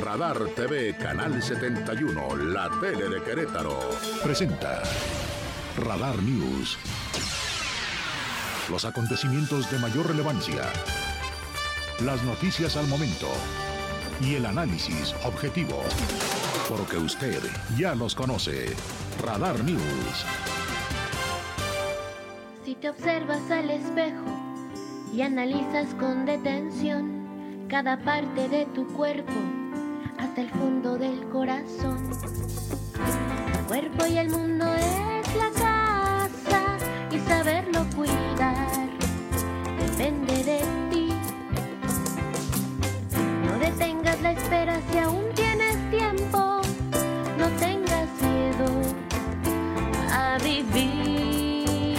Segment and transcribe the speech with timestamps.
[0.00, 3.78] Radar TV Canal 71, la tele de Querétaro,
[4.22, 4.82] presenta
[5.76, 6.78] Radar News.
[8.70, 10.62] Los acontecimientos de mayor relevancia.
[12.02, 13.28] Las noticias al momento.
[14.22, 15.82] Y el análisis objetivo.
[16.66, 17.42] Porque usted
[17.76, 18.74] ya los conoce.
[19.22, 20.24] Radar News.
[22.64, 24.24] Si te observas al espejo
[25.12, 29.59] y analizas con detención cada parte de tu cuerpo
[30.20, 32.10] hasta el fondo del corazón.
[33.58, 36.76] El cuerpo y el mundo es la casa
[37.10, 38.88] y saberlo cuidar
[39.78, 41.08] depende de ti.
[43.46, 46.60] No detengas la espera si aún tienes tiempo,
[47.38, 48.68] no tengas miedo
[50.10, 51.98] a vivir.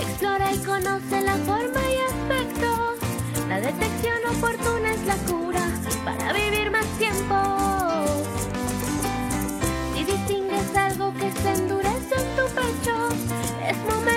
[0.00, 2.94] Explora y conoce la forma y aspecto,
[3.48, 5.55] la detección oportuna es la cura
[6.06, 7.36] para vivir más tiempo.
[9.92, 13.08] Si distingues algo que se endurece en tu pecho,
[13.68, 14.15] es momento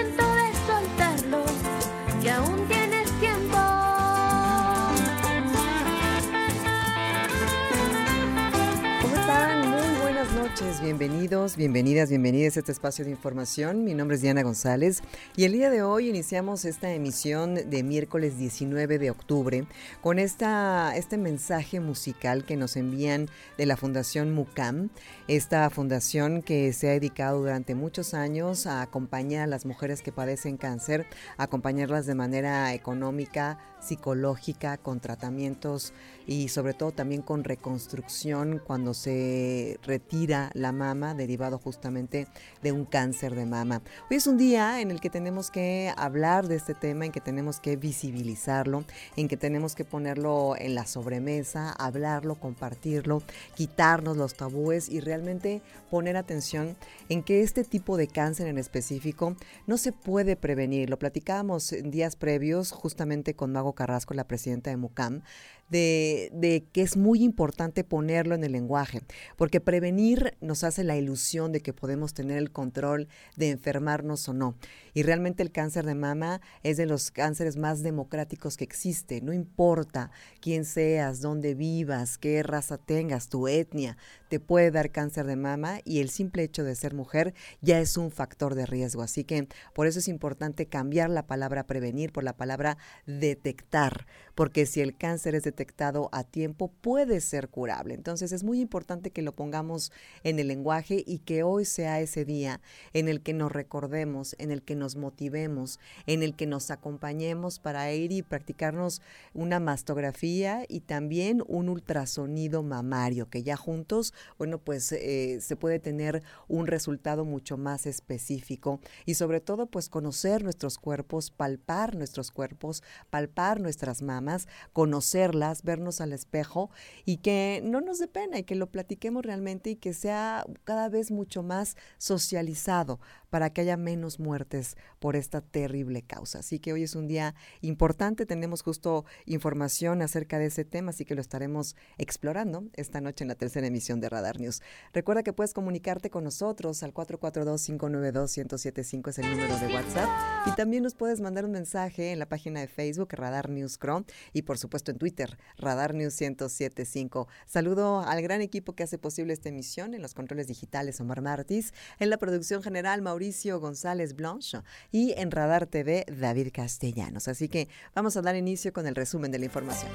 [11.00, 13.86] bienvenidos, bienvenidas, bienvenidas a este espacio de información.
[13.86, 15.02] Mi nombre es Diana González
[15.38, 19.66] y el día de hoy iniciamos esta emisión de miércoles 19 de octubre
[20.02, 24.90] con esta, este mensaje musical que nos envían de la Fundación MUCAM,
[25.30, 30.12] esta fundación que se ha dedicado durante muchos años a acompañar a las mujeres que
[30.12, 35.94] padecen cáncer, acompañarlas de manera económica, psicológica, con tratamientos
[36.28, 42.28] y sobre todo también con reconstrucción cuando se retira la mama derivado justamente
[42.64, 43.84] de un cáncer de mama.
[44.10, 47.22] Hoy es un día en el que tenemos que hablar de este tema, en que
[47.22, 53.22] tenemos que visibilizarlo, en que tenemos que ponerlo en la sobremesa, hablarlo, compartirlo,
[53.56, 56.76] quitarnos los tabúes y realmente poner atención
[57.10, 59.36] en que este tipo de cáncer en específico
[59.68, 60.90] no se puede prevenir.
[60.90, 65.22] Lo platicábamos en días previos justamente con Mago Carrasco, la presidenta de MUCAM,
[65.70, 69.02] de, que es muy importante ponerlo en el lenguaje,
[69.38, 74.34] porque prevenir nos hace la ilusión de que podemos tener el control de enfermarnos o
[74.34, 74.56] no.
[74.94, 79.22] Y realmente el cáncer de mama es de los cánceres más democráticos que existe.
[79.22, 80.12] No importa
[80.42, 83.98] quién seas, dónde vivas, qué raza tengas, tu etnia,
[84.30, 87.98] te puede dar cáncer de mama y el simple hecho de ser mujer ya es
[87.98, 89.02] un factor de riesgo.
[89.02, 94.66] Así que por eso es importante cambiar la palabra prevenir por la palabra detectar, porque
[94.66, 97.94] si el cáncer es detectado a tiempo puede ser curable.
[97.94, 99.92] Entonces es muy importante que lo pongamos
[100.24, 102.62] en el lenguaje y que hoy sea ese día
[102.94, 107.60] en el que nos recordemos, en el que nos motivemos, en el que nos acompañemos
[107.60, 109.02] para ir y practicarnos
[109.34, 115.80] una mastografía y también un ultrasonido mamario, que ya juntos, bueno, pues eh, se puede
[115.80, 118.80] tener un resultado mucho más específico.
[119.06, 126.02] Y sobre todo pues conocer nuestros cuerpos, palpar nuestros cuerpos, palpar nuestras mamas, conocerlas, vernos
[126.02, 126.70] al espejo
[127.06, 130.90] y que no nos dé pena y que lo platiquemos realmente y que sea cada
[130.90, 134.69] vez mucho más socializado para que haya menos muertes
[135.00, 136.40] por esta terrible causa.
[136.40, 141.06] Así que hoy es un día importante, tenemos justo información acerca de ese tema, así
[141.06, 144.62] que lo estaremos explorando esta noche en la tercera emisión de Radar News.
[144.94, 150.10] Recuerda que puedes comunicarte con nosotros al 442-592-1075 es el número de WhatsApp
[150.46, 154.06] y también nos puedes mandar un mensaje en la página de Facebook Radar News Chrome
[154.34, 157.28] y por supuesto en Twitter Radar News 1075.
[157.46, 161.74] Saludo al gran equipo que hace posible esta emisión en los controles digitales Omar Martis,
[162.00, 164.59] en la producción general Mauricio González Blanche
[164.92, 167.28] y en Radar TV David Castellanos.
[167.28, 169.92] Así que vamos a dar inicio con el resumen de la información.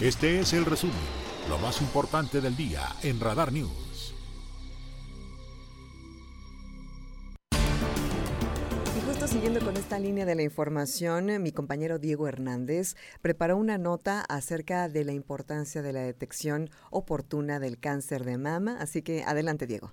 [0.00, 0.94] Este es el resumen,
[1.48, 3.95] lo más importante del día en Radar News.
[9.26, 14.88] Siguiendo con esta línea de la información, mi compañero Diego Hernández preparó una nota acerca
[14.88, 18.76] de la importancia de la detección oportuna del cáncer de mama.
[18.78, 19.92] Así que adelante, Diego.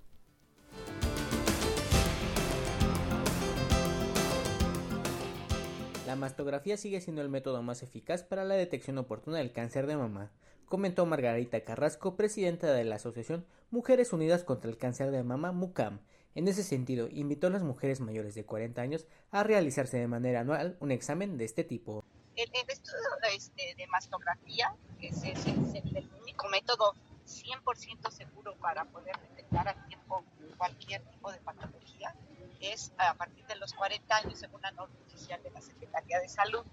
[6.05, 9.97] La mastografía sigue siendo el método más eficaz para la detección oportuna del cáncer de
[9.97, 10.31] mama,
[10.65, 16.01] comentó Margarita Carrasco, presidenta de la Asociación Mujeres Unidas contra el Cáncer de Mama, MUCAM.
[16.35, 20.41] En ese sentido, invitó a las mujeres mayores de 40 años a realizarse de manera
[20.41, 22.03] anual un examen de este tipo.
[22.35, 22.97] El, el estudio
[23.35, 26.95] este, de mastografía, que es, es, es el, único método
[27.27, 30.23] 100% seguro para poder detectar a tiempo
[30.57, 32.15] cualquier tipo de patología,
[32.59, 36.29] es a partir de los 40 años, según la norma oficial de la Secretaría de
[36.29, 36.65] Salud.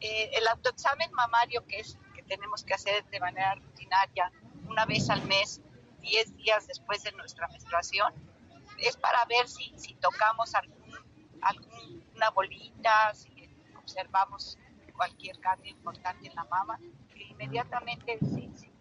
[0.00, 4.32] Eh, el autoexamen mamario, que es que tenemos que hacer de manera rutinaria
[4.68, 5.60] una vez al mes,
[6.00, 8.14] 10 días después de nuestra menstruación,
[8.78, 10.94] es para ver si, si tocamos algún,
[11.42, 13.30] alguna bolita, si
[13.76, 14.58] observamos
[14.94, 16.78] cualquier cambio importante en la mama,
[17.14, 18.72] que inmediatamente si, si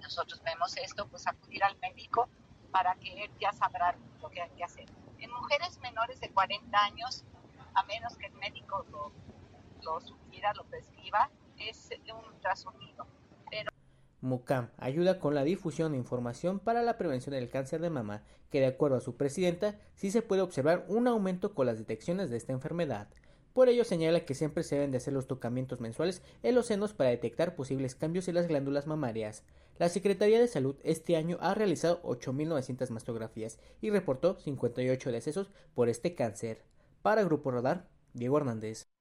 [0.00, 2.28] nosotros vemos esto, pues acudir al médico
[2.70, 4.86] para que él ya sabrá lo que hay que hacer.
[5.18, 7.24] En mujeres menores de 40 años,
[7.74, 9.12] a menos que el médico lo,
[9.82, 13.06] lo sugiera, lo prescriba, es un ultrasonido.
[14.22, 18.60] MUCAM ayuda con la difusión de información para la prevención del cáncer de mama, que
[18.60, 22.36] de acuerdo a su presidenta, sí se puede observar un aumento con las detecciones de
[22.36, 23.08] esta enfermedad.
[23.52, 26.94] Por ello señala que siempre se deben de hacer los tocamientos mensuales en los senos
[26.94, 29.42] para detectar posibles cambios en las glándulas mamarias.
[29.78, 35.88] La Secretaría de Salud este año ha realizado 8.900 mastografías y reportó 58 decesos por
[35.88, 36.62] este cáncer.
[37.02, 38.91] Para Grupo Radar, Diego Hernández.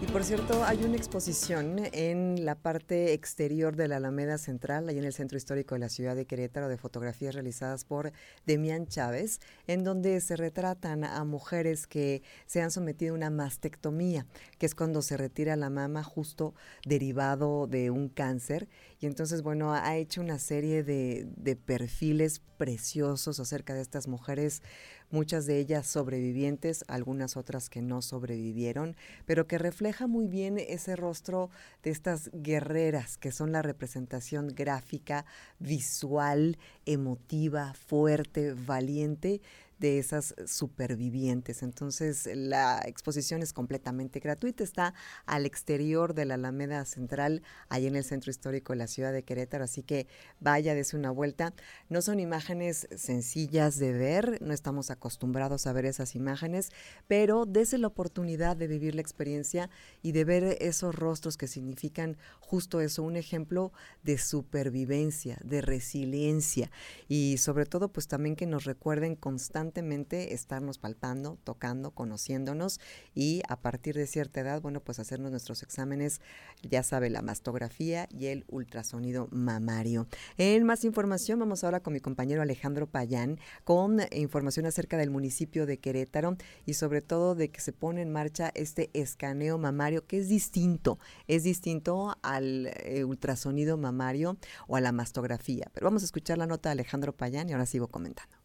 [0.00, 4.96] Y por cierto, hay una exposición en la parte exterior de la Alameda Central, ahí
[4.96, 8.12] en el centro histórico de la ciudad de Querétaro, de fotografías realizadas por
[8.46, 14.24] Demián Chávez, en donde se retratan a mujeres que se han sometido a una mastectomía,
[14.58, 16.54] que es cuando se retira la mama justo
[16.86, 18.68] derivado de un cáncer.
[19.00, 24.62] Y entonces, bueno, ha hecho una serie de, de perfiles preciosos acerca de estas mujeres
[25.10, 28.96] muchas de ellas sobrevivientes, algunas otras que no sobrevivieron,
[29.26, 31.50] pero que refleja muy bien ese rostro
[31.82, 35.24] de estas guerreras que son la representación gráfica,
[35.58, 39.40] visual, emotiva, fuerte, valiente
[39.78, 41.62] de esas supervivientes.
[41.62, 44.94] Entonces, la exposición es completamente gratuita, está
[45.26, 49.22] al exterior de la Alameda Central, ahí en el centro histórico de la ciudad de
[49.22, 50.06] Querétaro, así que
[50.40, 51.54] vaya, dese una vuelta.
[51.88, 56.70] No son imágenes sencillas de ver, no estamos acostumbrados a ver esas imágenes,
[57.06, 59.70] pero dese la oportunidad de vivir la experiencia
[60.02, 63.72] y de ver esos rostros que significan justo eso, un ejemplo
[64.02, 66.70] de supervivencia, de resiliencia
[67.06, 72.80] y sobre todo pues también que nos recuerden constantemente constantemente estarnos palpando, tocando, conociéndonos
[73.14, 76.22] y a partir de cierta edad, bueno, pues hacernos nuestros exámenes,
[76.62, 80.06] ya sabe, la mastografía y el ultrasonido mamario.
[80.38, 85.66] En más información, vamos ahora con mi compañero Alejandro Payán con información acerca del municipio
[85.66, 90.16] de Querétaro y sobre todo de que se pone en marcha este escaneo mamario que
[90.16, 95.68] es distinto, es distinto al eh, ultrasonido mamario o a la mastografía.
[95.74, 98.37] Pero vamos a escuchar la nota de Alejandro Payán y ahora sigo comentando.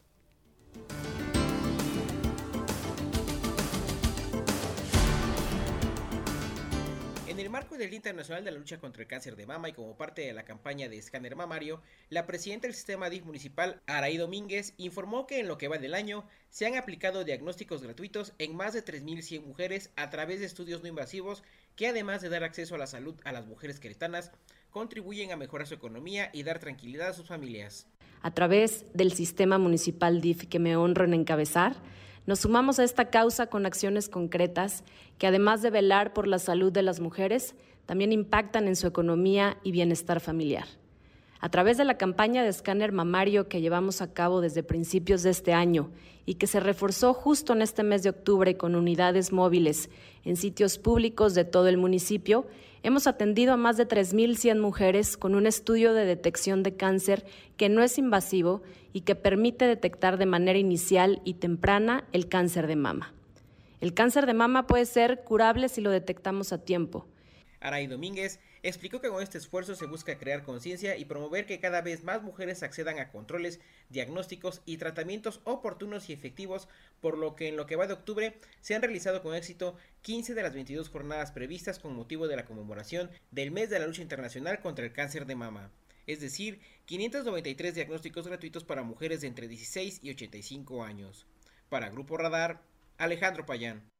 [7.53, 10.23] Marco del Día Internacional de la Lucha contra el Cáncer de Mama y como parte
[10.23, 15.27] de la campaña de escáner mamario, la presidenta del sistema DIF municipal, Araí Domínguez, informó
[15.27, 18.83] que en lo que va del año se han aplicado diagnósticos gratuitos en más de
[18.83, 21.43] 3.100 mujeres a través de estudios no invasivos
[21.75, 24.31] que además de dar acceso a la salud a las mujeres queretanas,
[24.71, 27.85] contribuyen a mejorar su economía y dar tranquilidad a sus familias.
[28.23, 31.75] A través del sistema municipal DIF que me honro en encabezar,
[32.25, 34.83] nos sumamos a esta causa con acciones concretas
[35.17, 37.55] que, además de velar por la salud de las mujeres,
[37.85, 40.65] también impactan en su economía y bienestar familiar.
[41.43, 45.31] A través de la campaña de escáner mamario que llevamos a cabo desde principios de
[45.31, 45.91] este año
[46.25, 49.89] y que se reforzó justo en este mes de octubre con unidades móviles
[50.23, 52.47] en sitios públicos de todo el municipio,
[52.81, 57.25] hemos atendido a más de 3.100 mujeres con un estudio de detección de cáncer
[57.57, 58.61] que no es invasivo
[58.93, 63.13] y que permite detectar de manera inicial y temprana el cáncer de mama.
[63.81, 67.05] El cáncer de mama puede ser curable si lo detectamos a tiempo.
[67.59, 71.81] Aray Domínguez explicó que con este esfuerzo se busca crear conciencia y promover que cada
[71.81, 76.69] vez más mujeres accedan a controles, diagnósticos y tratamientos oportunos y efectivos,
[77.01, 80.33] por lo que en lo que va de octubre se han realizado con éxito 15
[80.33, 84.01] de las 22 jornadas previstas con motivo de la conmemoración del mes de la lucha
[84.01, 85.69] internacional contra el cáncer de mama.
[86.07, 91.25] Es decir, 593 diagnósticos gratuitos para mujeres de entre 16 y 85 años.
[91.69, 92.61] Para Grupo Radar,
[92.97, 93.92] Alejandro Payán.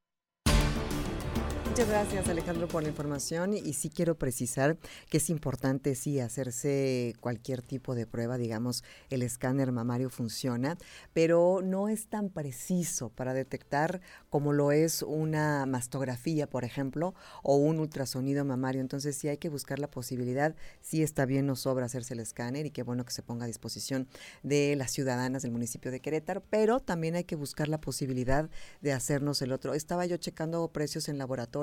[1.74, 4.77] Muchas gracias Alejandro por la información y sí quiero precisar
[5.10, 10.77] que es importante sí hacerse cualquier tipo de prueba, digamos el escáner mamario funciona,
[11.13, 17.56] pero no es tan preciso para detectar como lo es una mastografía, por ejemplo, o
[17.56, 18.80] un ultrasonido mamario.
[18.80, 22.68] Entonces sí hay que buscar la posibilidad, sí está bien, no sobra hacerse el escáner
[22.68, 24.08] y qué bueno que se ponga a disposición
[24.44, 28.48] de las ciudadanas del municipio de Querétaro, pero también hay que buscar la posibilidad
[28.82, 29.74] de hacernos el otro.
[29.74, 31.62] Estaba yo checando precios en laboratorio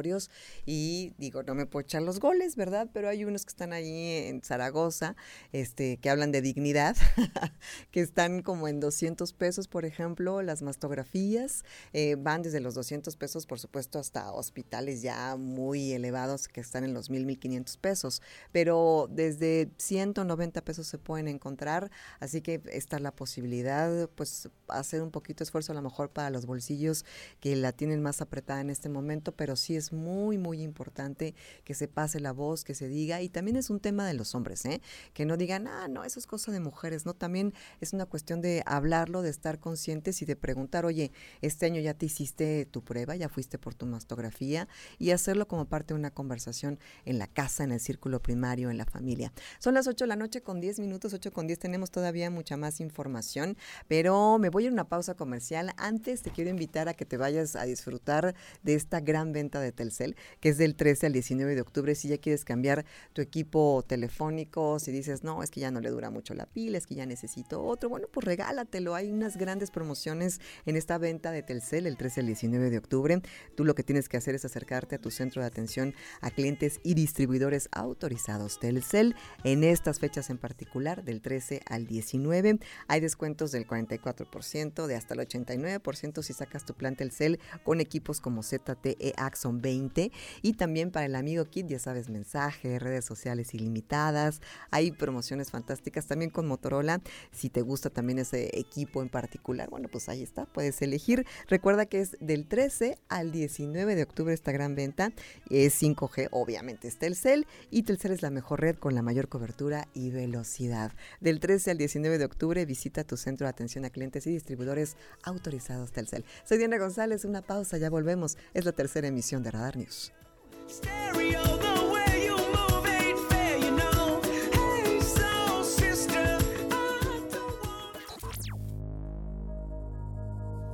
[0.66, 2.88] y digo, no me puedo echar los goles, ¿verdad?
[2.92, 5.16] Pero hay unos que están ahí en Zaragoza,
[5.52, 6.96] este, que hablan de dignidad,
[7.90, 13.16] que están como en 200 pesos, por ejemplo, las mastografías, eh, van desde los 200
[13.16, 18.22] pesos, por supuesto, hasta hospitales ya muy elevados que están en los 1000, 1500 pesos,
[18.52, 21.90] pero desde 190 pesos se pueden encontrar,
[22.20, 26.30] así que está la posibilidad, pues, hacer un poquito de esfuerzo a lo mejor para
[26.30, 27.04] los bolsillos
[27.40, 31.74] que la tienen más apretada en este momento, pero sí es muy, muy importante que
[31.74, 34.64] se pase la voz, que se diga, y también es un tema de los hombres,
[34.64, 34.80] ¿eh?
[35.14, 37.14] que no digan, ah, no, eso es cosa de mujeres, ¿no?
[37.14, 41.80] También es una cuestión de hablarlo, de estar conscientes y de preguntar, oye, este año
[41.80, 44.68] ya te hiciste tu prueba, ya fuiste por tu mastografía,
[44.98, 48.78] y hacerlo como parte de una conversación en la casa, en el círculo primario, en
[48.78, 49.32] la familia.
[49.58, 52.56] Son las 8 de la noche con 10 minutos, 8 con 10, tenemos todavía mucha
[52.56, 53.56] más información,
[53.88, 55.72] pero me voy a una pausa comercial.
[55.76, 59.72] Antes te quiero invitar a que te vayas a disfrutar de esta gran venta de
[59.80, 61.94] Telcel, que es del 13 al 19 de octubre.
[61.94, 62.84] Si ya quieres cambiar
[63.14, 66.76] tu equipo telefónico, si dices, no, es que ya no le dura mucho la pila,
[66.76, 68.94] es que ya necesito otro, bueno, pues regálatelo.
[68.94, 73.22] Hay unas grandes promociones en esta venta de Telcel el 13 al 19 de octubre.
[73.54, 76.78] Tú lo que tienes que hacer es acercarte a tu centro de atención a clientes
[76.82, 82.58] y distribuidores autorizados Telcel en estas fechas en particular, del 13 al 19.
[82.86, 88.20] Hay descuentos del 44%, de hasta el 89% si sacas tu plan Telcel con equipos
[88.20, 90.10] como ZTE Axon 20
[90.42, 94.40] y también para el amigo Kit, ya sabes, mensajes, redes sociales ilimitadas.
[94.70, 97.00] Hay promociones fantásticas también con Motorola.
[97.30, 101.24] Si te gusta también ese equipo en particular, bueno, pues ahí está, puedes elegir.
[101.48, 105.12] Recuerda que es del 13 al 19 de octubre esta gran venta.
[105.48, 109.86] Es 5G, obviamente es Telcel y Telcel es la mejor red con la mayor cobertura
[109.94, 110.92] y velocidad.
[111.20, 114.96] Del 13 al 19 de octubre visita tu centro de atención a clientes y distribuidores
[115.22, 116.24] autorizados Telcel.
[116.44, 118.36] Soy Diana González, una pausa, ya volvemos.
[118.52, 120.10] Es la tercera emisión de Radar News.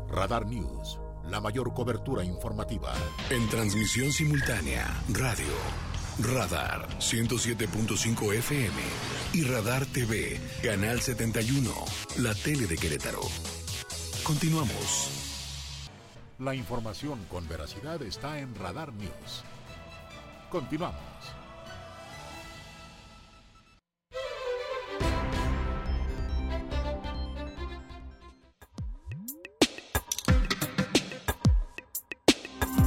[0.08, 2.94] Radar News, la mayor cobertura informativa.
[3.30, 5.44] En transmisión simultánea, radio,
[6.20, 8.82] Radar 107.5 FM
[9.34, 11.70] y Radar TV, Canal 71,
[12.18, 13.20] la tele de Querétaro.
[14.22, 15.15] Continuamos.
[16.38, 19.42] La información con veracidad está en Radar News.
[20.50, 21.00] Continuamos.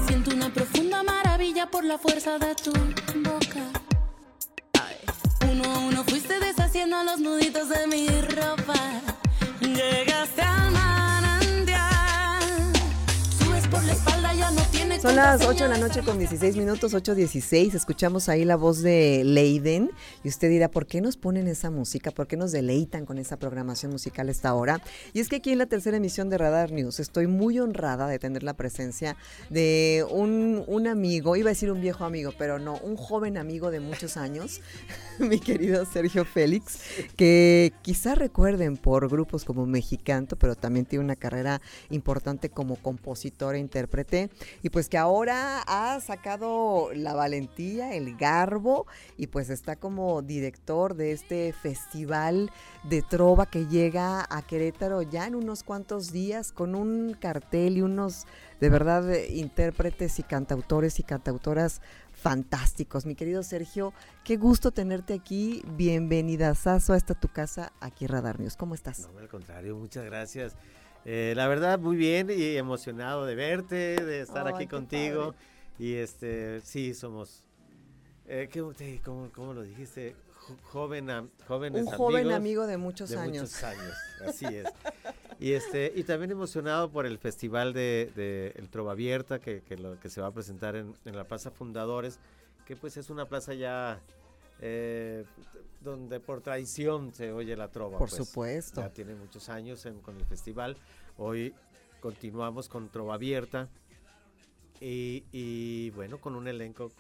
[0.06, 3.66] Siento una profunda maravilla por la fuerza de tu boca.
[5.52, 8.76] Uno a uno fuiste deshaciendo los nuditos de mi ropa.
[9.60, 10.49] Llegaste al
[14.52, 14.69] no tiene
[15.02, 17.74] Son las 8 de la noche con 16 minutos, 8.16.
[17.74, 19.92] Escuchamos ahí la voz de Leiden.
[20.26, 22.12] Y usted dirá, ¿por qué nos ponen esa música?
[22.12, 24.82] ¿Por qué nos deleitan con esa programación musical a esta hora?
[25.14, 28.20] Y es que aquí en la tercera emisión de Radar News estoy muy honrada de
[28.20, 29.16] tener la presencia
[29.50, 33.72] de un, un amigo, iba a decir un viejo amigo, pero no, un joven amigo
[33.72, 34.60] de muchos años,
[35.20, 36.78] mi querido Sergio Félix,
[37.16, 43.56] que quizá recuerden por grupos como Mexicanto, pero también tiene una carrera importante como compositor
[43.56, 44.30] e intérprete,
[44.62, 50.96] y pues que ahora ha sacado la valentía, el garbo, y pues está como director
[50.96, 52.52] de este festival
[52.84, 57.82] de trova que llega a Querétaro ya en unos cuantos días con un cartel y
[57.82, 58.26] unos
[58.60, 61.82] de verdad intérpretes y cantautores y cantautoras
[62.12, 63.06] fantásticos.
[63.06, 63.94] Mi querido Sergio,
[64.24, 65.64] qué gusto tenerte aquí.
[65.78, 68.58] Bienvenida, Sazo, a esta tu casa aquí Radar News.
[68.58, 69.08] ¿Cómo estás?
[69.14, 70.56] No, al contrario, muchas gracias.
[71.06, 75.34] Eh, la verdad, muy bien y emocionado de verte, de estar aquí contigo.
[75.78, 77.44] Y este, sí, somos.
[78.28, 80.16] Eh, ¿qué- cómo, cómo lo dijiste?
[80.36, 83.44] Jo- Joven, jóvenes Un joven amigos amigo de muchos de años.
[83.44, 83.94] muchos años,
[84.28, 84.66] así es.
[85.40, 89.78] Y este y también emocionado por el festival de, de El Trova Abierta que, que,
[89.78, 92.20] lo, que se va a presentar en, en la Plaza Fundadores,
[92.66, 94.00] que pues es una plaza ya
[94.62, 95.26] eh,
[95.82, 97.98] donde por tradición se oye la trova.
[97.98, 98.26] Por pues.
[98.26, 98.82] supuesto.
[98.82, 100.78] Ya tiene muchos años en- con el festival.
[101.18, 101.54] Hoy
[102.02, 103.70] continuamos con Trova Abierta.
[104.82, 106.92] Y, y, bueno, con un elenco.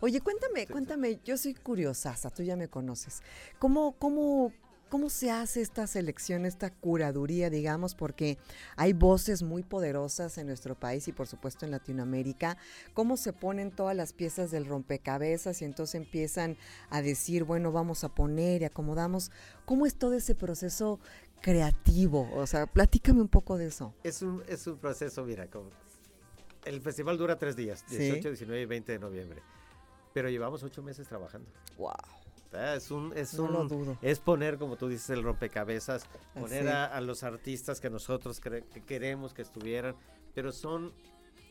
[0.00, 3.22] Oye, cuéntame, cuéntame, yo soy curiosaza, tú ya me conoces.
[3.58, 4.52] ¿Cómo, cómo,
[4.88, 7.94] cómo se hace esta selección, esta curaduría, digamos?
[7.94, 8.38] Porque
[8.76, 12.56] hay voces muy poderosas en nuestro país y por supuesto en Latinoamérica.
[12.94, 16.56] ¿Cómo se ponen todas las piezas del rompecabezas y entonces empiezan
[16.90, 19.30] a decir, bueno, vamos a poner y acomodamos?
[19.64, 21.00] ¿Cómo es todo ese proceso
[21.40, 22.28] creativo?
[22.34, 23.94] O sea, platícame un poco de eso.
[24.02, 25.70] Es un, es un proceso, mira, como
[26.64, 27.96] el festival dura tres días, Sí.
[27.98, 29.42] 18, 19 y 20 de noviembre.
[30.12, 31.48] Pero llevamos ocho meses trabajando.
[31.76, 31.92] Wow.
[32.52, 33.98] Es un, es No lo un- dudo.
[34.02, 38.62] es poner, como tú dices, el rompecabezas, poner a, a los artistas que nosotros que
[38.86, 39.94] queremos que estuvieran,
[40.34, 40.92] pero son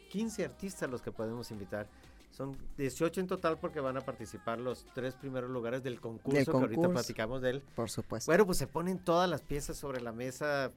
[0.09, 1.87] 15 artistas los que podemos invitar.
[2.31, 6.57] Son 18 en total porque van a participar los tres primeros lugares del concurso, que
[6.57, 7.63] ahorita platicamos de él.
[7.75, 8.29] Por supuesto.
[8.29, 10.71] Bueno, pues se ponen todas las piezas sobre la mesa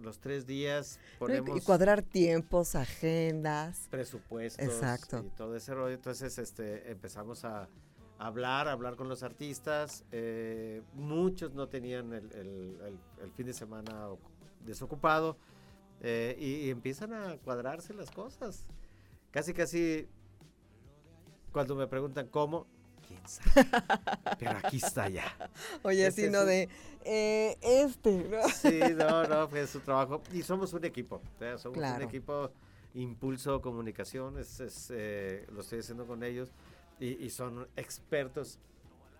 [0.00, 3.88] los tres días, ponemos y cuadrar tiempos, agendas.
[3.90, 5.24] presupuestos Exacto.
[5.26, 5.94] y todo ese rollo.
[5.94, 7.68] Entonces, este, empezamos a
[8.20, 10.04] hablar, hablar con los artistas.
[10.12, 14.18] eh, muchos no tenían el, el- el- el fin de semana ocu-
[14.64, 15.36] desocupado
[16.02, 18.66] eh, y, y empiezan a cuadrarse las cosas.
[19.30, 20.06] Casi, casi,
[21.52, 22.66] cuando me preguntan cómo,
[23.06, 23.66] quién sabe.
[24.38, 25.24] Pero aquí está ya.
[25.82, 26.40] Oye, Ese así, es ¿no?
[26.40, 26.68] un- De,
[27.04, 28.48] eh, este, ¿no?
[28.48, 30.22] Sí, no, no, fue su trabajo.
[30.32, 31.20] Y somos un equipo.
[31.58, 31.96] somos Claro.
[31.96, 32.50] un equipo
[32.94, 34.38] Impulso Comunicación.
[34.38, 36.50] Es, es, eh, lo estoy haciendo con ellos.
[37.00, 38.58] Y, y son expertos,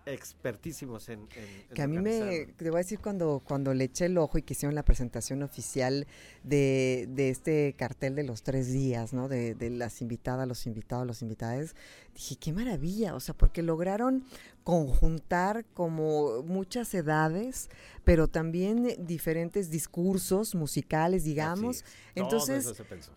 [0.05, 1.19] expertísimos en.
[1.21, 1.27] en-
[1.69, 4.37] en Que a mí me, te voy a decir, cuando, cuando le eché el ojo
[4.37, 6.07] y que hicieron la presentación oficial
[6.43, 9.27] de, de este cartel de los tres días, ¿no?
[9.27, 11.75] De, de las invitadas, los invitados, los invitadas,
[12.15, 14.25] dije, qué maravilla, o sea, porque lograron
[14.63, 17.69] conjuntar como muchas edades,
[18.03, 21.83] pero también diferentes discursos musicales, digamos.
[22.15, 22.65] Entonces.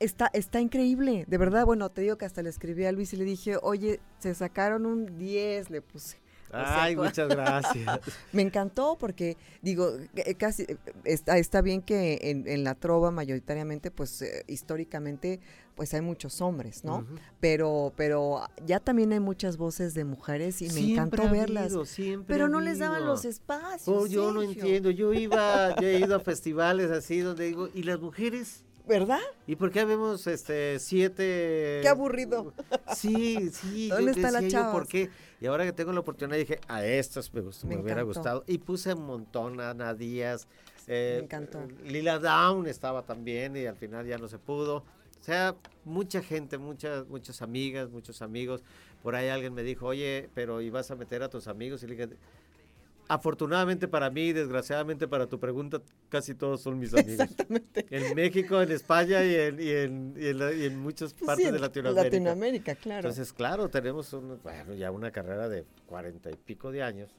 [0.01, 3.17] Está, está increíble, de verdad, bueno, te digo que hasta le escribí a Luis y
[3.17, 6.19] le dije, oye, se sacaron un 10, le puse.
[6.55, 8.01] O sea, Ay, muchas gracias.
[8.33, 13.11] Me encantó porque, digo, eh, casi eh, está, está bien que en, en la trova
[13.11, 15.41] mayoritariamente, pues eh, históricamente,
[15.75, 17.05] pues hay muchos hombres, ¿no?
[17.41, 21.65] Pero, pero ya también hay muchas voces de mujeres y me Siempre encantó ha verlas.
[21.65, 23.89] habido, siempre pero no les daban los espacios.
[23.89, 24.91] Oh, yo no entiendo.
[24.91, 28.63] Yo iba, yo he ido a festivales así donde digo, ¿y las mujeres?
[28.87, 29.21] ¿Verdad?
[29.47, 31.79] ¿Y por qué vemos este siete?
[31.83, 32.53] Qué aburrido.
[32.95, 33.89] Sí, sí.
[33.89, 35.11] yo ¿Dónde está la yo, ¿Por qué?
[35.41, 38.45] Y ahora que tengo la oportunidad dije, a estas me, gustó, me, Me hubiera gustado.
[38.47, 40.47] Y puse un montón a Ana Díaz.
[40.87, 41.67] eh, Me encantó.
[41.85, 44.77] Lila Down estaba también y al final ya no se pudo.
[44.77, 48.63] O sea, mucha gente, muchas, muchas amigas, muchos amigos.
[49.03, 51.83] Por ahí alguien me dijo, oye, pero ¿y vas a meter a tus amigos?
[51.83, 52.17] Y le dije,
[53.09, 57.21] afortunadamente para mí, desgraciadamente para tu pregunta, casi todos son mis amigos.
[57.21, 57.87] Exactamente.
[57.91, 61.47] En México, en España y en, y en, y en la- y en muchas partes
[61.47, 62.05] Sí, de Latinoamérica.
[62.05, 63.09] Latinoamérica, claro.
[63.09, 67.11] Entonces, claro, tenemos un- bueno, ya una carrera de cuarenta y pico de años,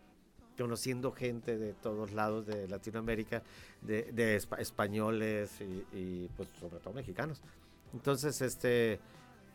[0.58, 3.44] conociendo gente de todos lados de Latinoamérica,
[3.82, 5.52] de, de espa- españoles
[5.94, 7.42] y, pues sobre todo mexicanos.
[7.94, 9.00] Entonces, este,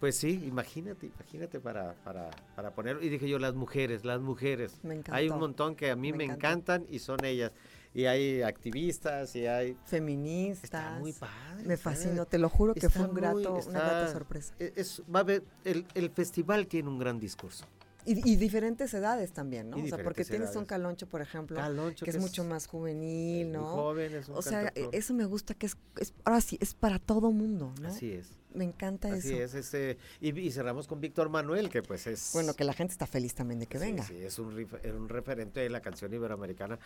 [0.01, 3.03] pues sí, imagínate, imagínate para, para, para ponerlo.
[3.03, 4.79] Y dije yo, las mujeres, las mujeres.
[4.83, 5.37] Me Hay un encantó.
[5.37, 6.47] montón que a mí Me me, encantó.
[6.47, 7.53] encantan y son ellas.
[7.93, 9.77] Y hay activistas y hay...
[9.85, 10.65] Feministas.
[10.65, 11.65] Está muy padre.
[11.67, 14.55] Me fascinó, te lo juro que fue un grato, muy- una está- grata sorpresa.
[14.59, 17.67] e- es- va a haber, el, el festival tiene un gran discurso.
[18.07, 19.79] Y, y diferentes edades también, ¿no?
[19.79, 20.69] Y o sea, porque diferentes tienes un edades.
[20.69, 23.65] caloncho, por ejemplo, Caloncho, que es mucho más juvenil, ¿no?
[23.67, 26.99] joven, es un o sea, eso me gusta que es, es- ahora sí, es para
[26.99, 27.89] todo mundo, ¿no?
[27.89, 28.29] Así es.
[28.53, 29.43] Me encanta Así eso.
[29.45, 32.31] es, este, y, y cerramos con Víctor Manuel, que pues es...
[32.33, 34.05] Bueno, que la gente está feliz también de que sí, venga.
[34.05, 36.79] Sí, es un, un referente de la canción iberoamericana.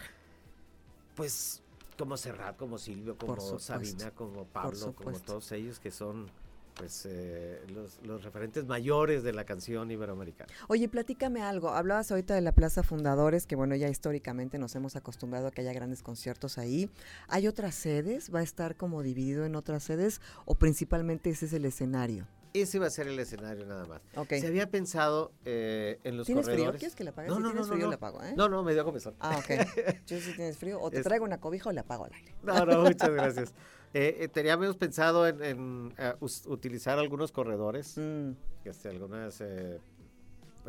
[1.15, 1.63] Pues
[1.97, 6.27] como Serrat, como Silvio, como Sabina, como Pablo, como todos ellos que son
[6.75, 10.53] pues eh, los, los referentes mayores de la canción iberoamericana.
[10.69, 11.71] Oye, platícame algo.
[11.71, 15.61] Hablabas ahorita de la Plaza Fundadores, que bueno, ya históricamente nos hemos acostumbrado a que
[15.63, 16.91] haya grandes conciertos ahí.
[17.29, 18.35] ¿Hay otras sedes?
[18.35, 20.21] ¿Va a estar como dividido en otras sedes?
[20.45, 22.27] ¿O principalmente ese es el escenario?
[22.53, 24.01] Ese va a ser el escenario nada más.
[24.29, 26.55] Se había pensado eh, en los ¿Tienes frío?
[26.59, 26.79] corredores.
[26.79, 27.29] ¿Quieres que le apague?
[27.29, 27.91] No, Si no, tienes no, frío, no.
[27.91, 28.35] le apago, ¿eh?
[28.37, 29.15] No, no, me dio comezón.
[29.19, 29.97] Ah, ok.
[30.07, 32.33] Yo si tienes frío, o te Es- traigo una cobija o le apago al aire.
[32.45, 33.55] No, no, muchas gracias.
[33.97, 38.33] Eh, eh, teníamos pensado en, en, us- utilizar algunos corredores, Mm,
[38.65, 39.79] este, algunas eh,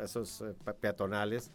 [0.00, 1.50] esos eh, pe- peatonales,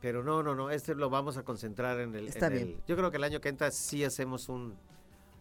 [0.00, 2.28] pero no, no, no, este lo vamos a concentrar en el.
[2.28, 2.68] Está en bien.
[2.68, 4.74] el- yo creo que el año que entra sí hacemos un,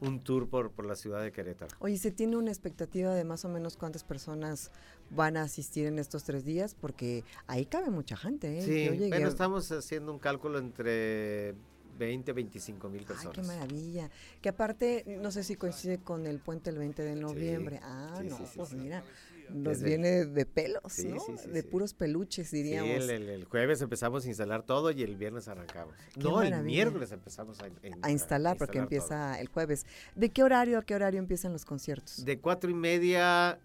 [0.02, 1.76] un tour por, por la ciudad de Querétaro.
[1.80, 4.72] Oye, ¿se tiene una expectativa de más o menos cuántas personas
[5.10, 6.76] van a asistir en estos tres días?
[6.76, 8.62] Porque ahí cabe mucha gente, ¿eh?
[8.62, 11.56] Sí, bueno, a- estamos haciendo un cálculo entre
[11.98, 13.36] 20 y 25 mil Ay, personas.
[13.36, 14.10] qué maravilla.
[14.42, 17.80] Que aparte, no sé si coincide con el puente el 20 de noviembre.
[17.84, 19.04] ah, sí, no, sí, pues mira,
[19.50, 21.22] nos Desde- viene de pelos, ¿no?
[21.52, 22.90] de puros peluches, diríamos.
[22.92, 25.94] el, el- el jueves empezamos a instalar todo y el viernes arrancamos.
[26.14, 27.70] Qué no, el miércoles empezamos a,
[28.02, 29.86] a instalar, porque empieza el jueves.
[30.16, 32.24] ¿De qué horario a qué horario empiezan los conciertos?
[32.26, 33.60] De cuatro y media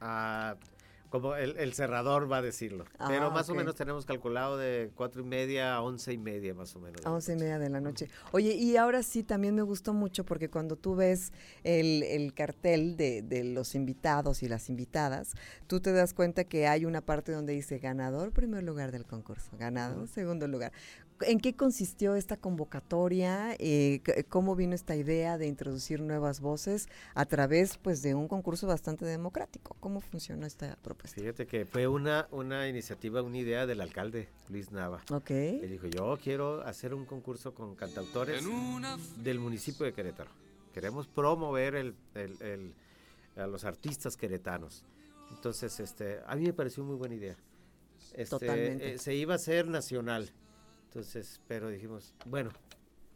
[0.00, 0.56] a...
[1.10, 2.84] como el, el cerrador va a decirlo.
[2.98, 6.54] Ah, Pero más o menos tenemos calculado de cuatro y media a once y media
[6.54, 7.04] más o menos.
[7.04, 8.08] A once y media de la noche.
[8.32, 11.32] Oye, y ahora sí, también me gustó mucho porque cuando tú ves
[11.64, 15.34] el, el cartel de, de los invitados y las invitadas,
[15.66, 19.50] tú te das cuenta que hay una parte donde dice ganador primer lugar del concurso,
[19.58, 20.72] ganador segundo lugar.
[21.22, 23.54] ¿En qué consistió esta convocatoria?
[23.58, 28.66] Eh, ¿Cómo vino esta idea de introducir nuevas voces a través pues, de un concurso
[28.66, 29.76] bastante democrático?
[29.80, 31.20] ¿Cómo funcionó esta propuesta?
[31.20, 35.02] Fíjate que fue una, una iniciativa, una idea del alcalde Luis Nava.
[35.10, 35.30] Ok.
[35.30, 38.42] Él dijo, yo quiero hacer un concurso con cantautores
[39.22, 40.30] del municipio de Querétaro.
[40.72, 42.74] Queremos promover el, el- el-
[43.36, 44.84] a los artistas queretanos.
[45.30, 47.36] Entonces, este, a mí me pareció muy buena idea.
[48.14, 48.94] Este, Totalmente.
[48.94, 50.30] eh, se iba a hacer nacional.
[50.90, 52.50] Entonces, pero dijimos, bueno,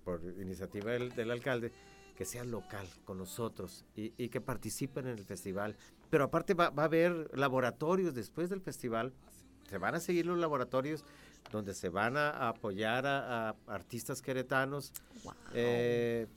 [0.04, 1.72] por iniciativa del, del alcalde,
[2.16, 5.76] que sea local con nosotros y, y que participen en el festival.
[6.08, 9.12] Pero aparte va, va a haber laboratorios después del festival.
[9.68, 11.04] Se van a seguir los laboratorios
[11.50, 14.92] donde se van a, a apoyar a, a artistas queretanos.
[15.52, 16.28] eh,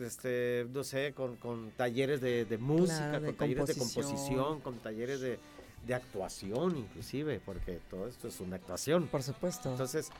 [0.00, 4.60] este, no sé, con, con talleres de, de música, Claro, de con talleres de composición,
[4.60, 5.38] con talleres de,
[5.86, 9.06] de actuación inclusive, porque todo esto es una actuación.
[9.08, 9.70] Por supuesto.
[9.70, 10.10] Entonces,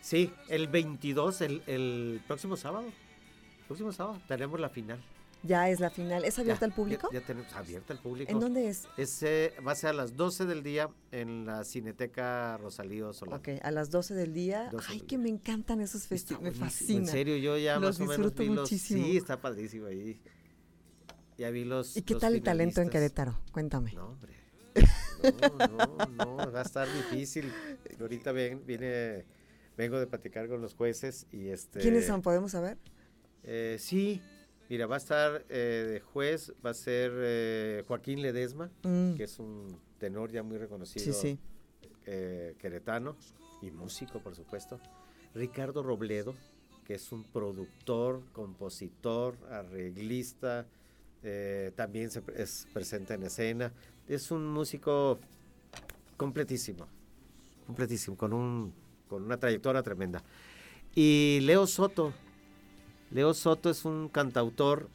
[0.00, 2.86] sí, el 22, el, el próximo sábado,
[3.66, 4.98] próximo sábado, tenemos la final.
[5.42, 6.24] ya es la final.
[6.24, 7.08] ¿Es abierta Ya, al público?
[7.12, 8.32] Ya, ya tenemos abierta al público.
[8.32, 8.88] ¿En dónde es?
[8.96, 13.36] Ese va a ser a las 12 del día en la Cineteca Rosalío Solano.
[13.36, 14.68] Ok, a las 12 del día.
[14.72, 16.54] 12 Ay, del que me encantan esos festivales.
[16.54, 17.00] Me fascina.
[17.00, 18.58] En serio, yo ya Los más o menos disfruto vi los...
[18.62, 19.04] muchísimo.
[19.04, 20.18] Sí, está padrísimo ahí.
[21.36, 22.88] Ya vi los ¿Y qué los tal el talento en.
[22.90, 23.38] Querétaro?
[23.52, 23.92] Cuéntame.
[23.92, 24.32] No, hombre.
[25.22, 25.96] No, no,
[26.36, 27.52] no, va a estar difícil.
[28.00, 29.24] Ahorita ven- viene,
[29.76, 31.80] vengo de platicar con los jueces y este...
[31.80, 32.22] ¿Quiénes son?
[32.22, 32.78] ¿Podemos saber?
[33.44, 34.20] Eh, sí,
[34.68, 39.14] mira, va a estar eh, de juez, va a ser eh, Joaquín Ledesma, Mm.
[39.14, 41.38] que es un tenor ya muy reconocido Sí, sí.
[42.06, 43.16] eh, queretano
[43.62, 44.80] y músico, por supuesto.
[45.34, 46.34] Ricardo Robledo,
[46.84, 50.66] que es un productor, compositor, arreglista,
[51.22, 53.72] eh, también se pre- es presente en escena.
[54.08, 55.18] Es un músico
[56.16, 56.86] completísimo,
[57.66, 58.72] completísimo, con, un,
[59.08, 60.22] con una trayectoria tremenda.
[60.94, 62.12] Y Leo Soto,
[63.10, 64.88] Leo Soto es un cantautor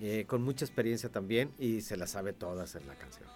[0.00, 3.28] eh, con mucha experiencia también y se la sabe todas en la canción.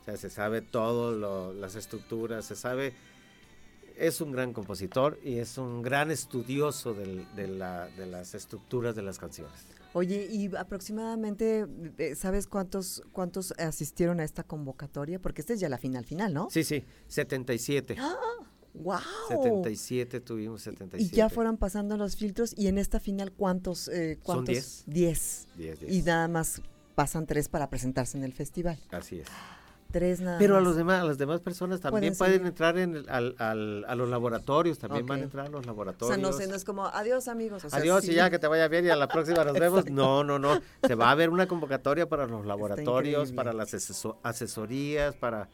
[0.00, 2.92] O sea, se sabe todo, las estructuras, se sabe...
[3.96, 9.02] Es un gran compositor y es un gran estudioso de, la- de las estructuras de
[9.02, 9.52] las canciones.
[9.94, 11.66] Oye, y aproximadamente,
[11.98, 15.18] eh, ¿sabes cuántos cuántos asistieron a esta convocatoria?
[15.20, 16.48] Porque esta es ya la final final, ¿no?
[16.50, 17.96] Sí, sí, 77.
[18.74, 18.98] ¡Wow!
[19.28, 21.14] 77 tuvimos Y 77.
[21.16, 23.88] ya fueron pasando los filtros y en esta final, ¿cuántos?
[23.88, 24.54] eh, Son cuántos?
[24.54, 24.84] 10.
[24.86, 25.46] 10.
[25.56, 25.92] 10, 10.
[25.92, 26.62] Y nada más
[26.94, 28.78] pasan tres para presentarse en el festival.
[28.90, 29.28] Así es.
[29.92, 33.08] Tres nada Pero a los demás, a las demás personas también Pueden entrar en el-
[33.10, 36.16] al- al- a los laboratorios, también van a entrar a los O laboratorios.
[36.16, 37.64] sea, no sé, no es como, adiós amigos.
[37.64, 38.12] o sea, Adiós sí.
[38.12, 39.84] y ya que te vaya bien y a la próxima nos vemos.
[39.90, 40.58] No, no, no.
[40.86, 45.48] Se va a ver una convocatoria para los laboratorios, para las aseso- asesorías, para,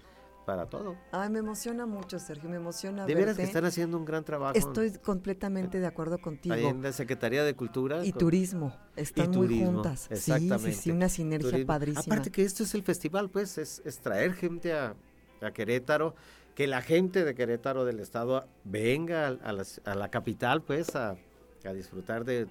[0.48, 0.96] para todo.
[1.12, 3.42] Ay, me emociona mucho, Sergio, me emociona De veras verte.
[3.42, 4.56] que están haciendo un gran trabajo.
[4.56, 6.54] Estoy completamente de acuerdo contigo.
[6.54, 8.02] Ahí en la Secretaría de Cultura.
[8.02, 10.06] Y con- turismo, están muy turismo, juntas.
[10.08, 10.72] Sí, Exactamente.
[10.72, 11.66] sí, sí, una sinergia Turismo.
[11.66, 12.00] padrísima.
[12.00, 14.94] Aparte que esto es el festival, pues, es, es traer gente a,
[15.42, 16.14] a Querétaro,
[16.54, 20.96] que la gente de Querétaro del estado venga a, a las- a la capital, pues,
[20.96, 21.10] a,
[21.66, 22.46] a disfrutar de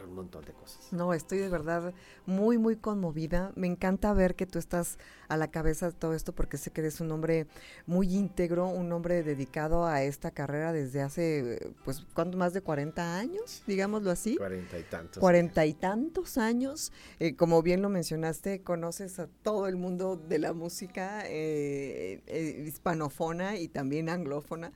[0.00, 0.88] un montón de cosas.
[0.92, 1.92] No, estoy de verdad
[2.26, 3.52] muy, muy conmovida.
[3.54, 6.80] Me encanta ver que tú estás a la cabeza de todo esto porque sé que
[6.80, 7.46] eres un hombre
[7.86, 12.38] muy íntegro, un hombre dedicado a esta carrera desde hace, pues, ¿cuánto?
[12.38, 14.36] Más de 40 años, digámoslo así.
[14.36, 15.20] Cuarenta y tantos.
[15.20, 16.92] Cuarenta y tantos años.
[17.18, 22.64] Eh, como bien lo mencionaste, conoces a todo el mundo de la música eh, eh,
[22.66, 24.72] hispanofona y también anglófona.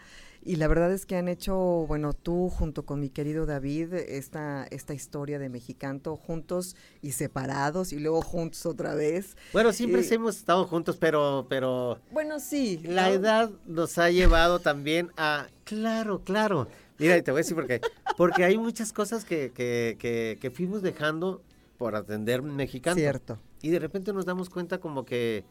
[0.47, 1.57] Y la verdad es que han hecho,
[1.89, 7.93] bueno, tú junto con mi querido David, esta, esta historia de Mexicanto, juntos y separados
[7.93, 9.37] y luego juntos otra vez.
[9.53, 12.81] Bueno, siempre Eh, hemos estado juntos, pero, pero Bueno, sí.
[12.85, 13.15] la ¿no?
[13.15, 15.49] edad nos ha llevado también a...
[15.65, 16.69] Claro, claro.
[16.99, 17.81] Mira, y te voy a decir por qué.
[18.17, 21.43] Porque hay muchas cosas que, que, que, que fuimos dejando
[21.77, 22.95] por atender mexicano.
[22.97, 23.39] Cierto.
[23.63, 25.45] Y de repente nos damos cuenta como que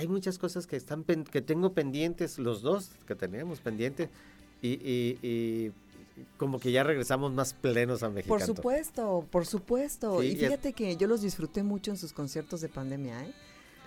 [0.00, 4.08] hay muchas cosas que están que tengo pendientes, los dos que tenemos pendientes,
[4.62, 5.72] y, y- y
[6.38, 8.34] como que ya regresamos más plenos a México.
[8.34, 10.20] Por supuesto, por supuesto.
[10.20, 13.32] Sí, y es- fíjate que yo los disfruté mucho en sus conciertos de pandemia, ¿eh?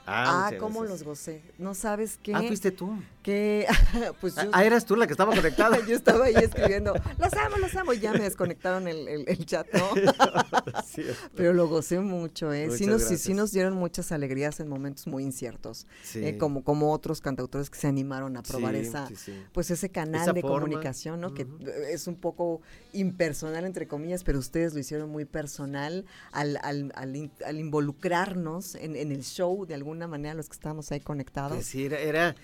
[0.06, 1.42] Ah, muchas cómo los gocé.
[1.58, 2.34] No sabes qué.
[2.36, 2.94] Ah, fuiste tú.
[3.22, 3.66] Que,
[4.22, 5.78] pues yo, Ah, eras tú la que estaba conectada.
[5.88, 9.46] yo estaba ahí escribiendo, los amo, los amo, y ya me desconectaron el, el- el
[9.46, 9.90] chat, ¿no?
[11.36, 12.70] Pero lo gocé mucho, ¿eh?
[12.72, 16.26] Sí nos, sí, sí nos dieron muchas alegrías en momentos muy inciertos, Sí.
[16.26, 19.08] eh, como, como otros cantautores que se animaron a probar Sí, esa,
[19.54, 20.60] pues ese canal Esa de forma.
[20.60, 21.34] comunicación, ¿no?
[21.34, 21.48] Que
[21.92, 22.62] es un poco
[22.92, 27.14] impersonal, entre comillas, pero ustedes lo hicieron muy personal al, al, al
[27.46, 31.54] al involucrarnos en, en el show, de alguna manera, los que estábamos ahí conectados.
[31.54, 32.36] Pues sí, era, era,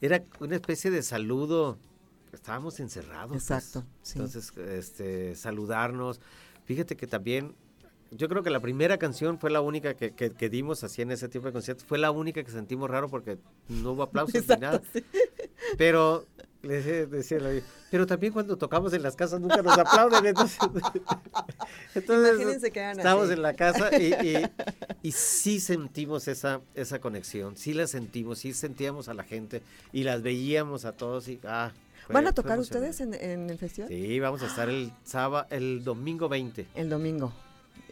[0.00, 1.78] era una especie de saludo.
[2.32, 3.28] Estábamos encerrados.
[3.32, 3.42] pues.
[3.42, 4.18] Exacto, sí.
[4.18, 6.20] Entonces, este, saludarnos.
[6.64, 7.54] Fíjate que también,
[8.10, 11.10] yo creo que la primera canción fue la única que, que- que dimos así en
[11.10, 11.84] ese tipo de conciertos.
[11.84, 13.38] Fue la única que sentimos raro porque
[13.68, 14.80] no hubo aplausos ni nada.
[14.92, 15.04] sí.
[15.76, 16.26] Pero,
[16.62, 17.38] le decía,
[17.90, 20.24] pero también cuando tocamos en las casas nunca nos aplauden.
[20.26, 20.58] Entonces,
[21.94, 23.32] estamos así.
[23.32, 24.46] en la casa y, y,
[25.02, 30.04] y sí sentimos esa, esa conexión, sí la sentimos, sí sentíamos a la gente y
[30.04, 31.72] las veíamos a todos y ah,
[32.06, 33.88] fue- ¿Van a tocar ustedes en, en el festival?
[33.88, 36.66] Sí, vamos a estar el sábado, el domingo 20.
[36.74, 37.32] El domingo.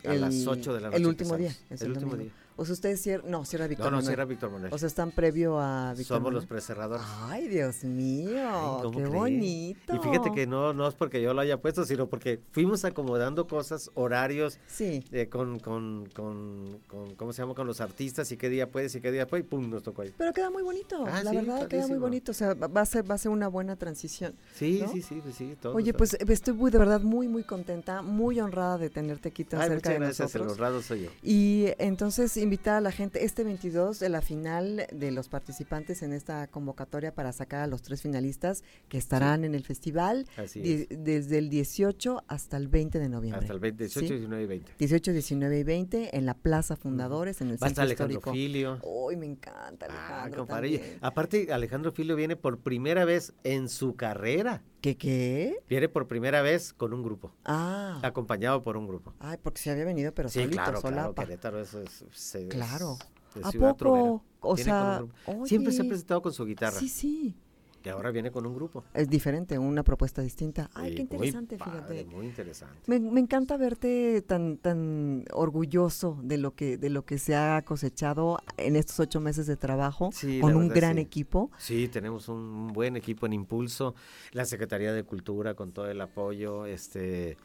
[0.06, 1.54] A las El- 8 de la El noche último día.
[1.68, 2.30] es El último día.
[2.60, 3.30] O sea, ustedes cierran.
[3.30, 4.06] No, cierra Víctor No, no, Manuel.
[4.06, 4.72] cierra Víctor Manuel.
[4.74, 6.48] O sea, están previo a Víctor Somos los Manuel.
[6.48, 7.06] precerradores.
[7.22, 8.30] Ay, Dios mío.
[8.36, 9.96] Ay, ¿cómo qué bonito.
[9.96, 13.46] Y fíjate que no, no es porque yo lo haya puesto, sino porque fuimos acomodando
[13.46, 15.02] cosas, horarios, Sí.
[15.10, 17.54] eh, con, con, con, con- ¿cómo se llama?
[17.54, 20.02] Con los artistas y qué día puedes y qué día puedes, y pum, nos tocó
[20.02, 20.12] ahí.
[20.18, 21.04] Pero queda muy bonito.
[21.06, 22.32] Ah, la sí, verdad, queda muy bonito.
[22.32, 24.34] O sea, va a ser, va a ser una buena transición.
[24.54, 24.92] Sí, ¿no?
[24.92, 25.56] sí, sí, pues sí.
[25.60, 29.44] todo Oye, pues estoy muy, de verdad muy, muy contenta, muy honrada de tenerte aquí
[29.44, 30.52] tan Ay, cerca muchas de gracias, el nosotros.
[30.52, 31.10] honrado soy yo.
[31.22, 36.12] Y entonces invitar a la gente este 22 de la final de los participantes en
[36.12, 41.48] esta convocatoria para sacar a los tres finalistas que estarán en el festival desde el
[41.48, 43.42] 18 hasta el 20 de noviembre.
[43.42, 44.12] Hasta el 20, 18, ¿sí?
[44.14, 44.72] 19 y 20.
[44.80, 48.32] 18, 19 y 20 en la Plaza Fundadores, en el Va centro Alejandro histórico.
[48.32, 48.78] Filio.
[48.82, 50.78] Uy, me encanta Ah, Alejandro compadre.
[50.78, 50.98] también.
[51.02, 54.64] Aparte, Alejandro Filio viene por primera vez en su carrera.
[54.80, 55.62] ¿Qué qué?
[55.68, 57.98] Viene por primera vez con un grupo, Ah.
[58.02, 59.12] acompañado por un grupo.
[59.18, 61.14] Ay, porque se había venido, pero Sí, solito, claro, claro.
[61.14, 62.96] Querétaro es, es Claro.
[63.42, 64.24] ¿A poco?
[64.40, 65.46] O Viene con un sea.
[65.46, 66.78] Siempre se ha presentado con su guitarra.
[66.78, 67.36] Sí, sí.
[67.82, 68.84] Y ahora viene con un grupo.
[68.92, 70.68] Es diferente, una propuesta distinta.
[70.74, 72.04] Ay, Sí, qué muy interesante, padre, fíjate.
[72.14, 72.76] Muy interesante.
[72.86, 77.62] Me, me encanta verte tan tan orgulloso de lo que de lo que se ha
[77.62, 81.00] cosechado en estos ocho meses de trabajo Sí, con un verdad, gran sí.
[81.00, 81.50] equipo.
[81.58, 83.94] Sí, tenemos un buen equipo en Impulso,
[84.32, 87.36] la Secretaría de Cultura con todo el apoyo, este,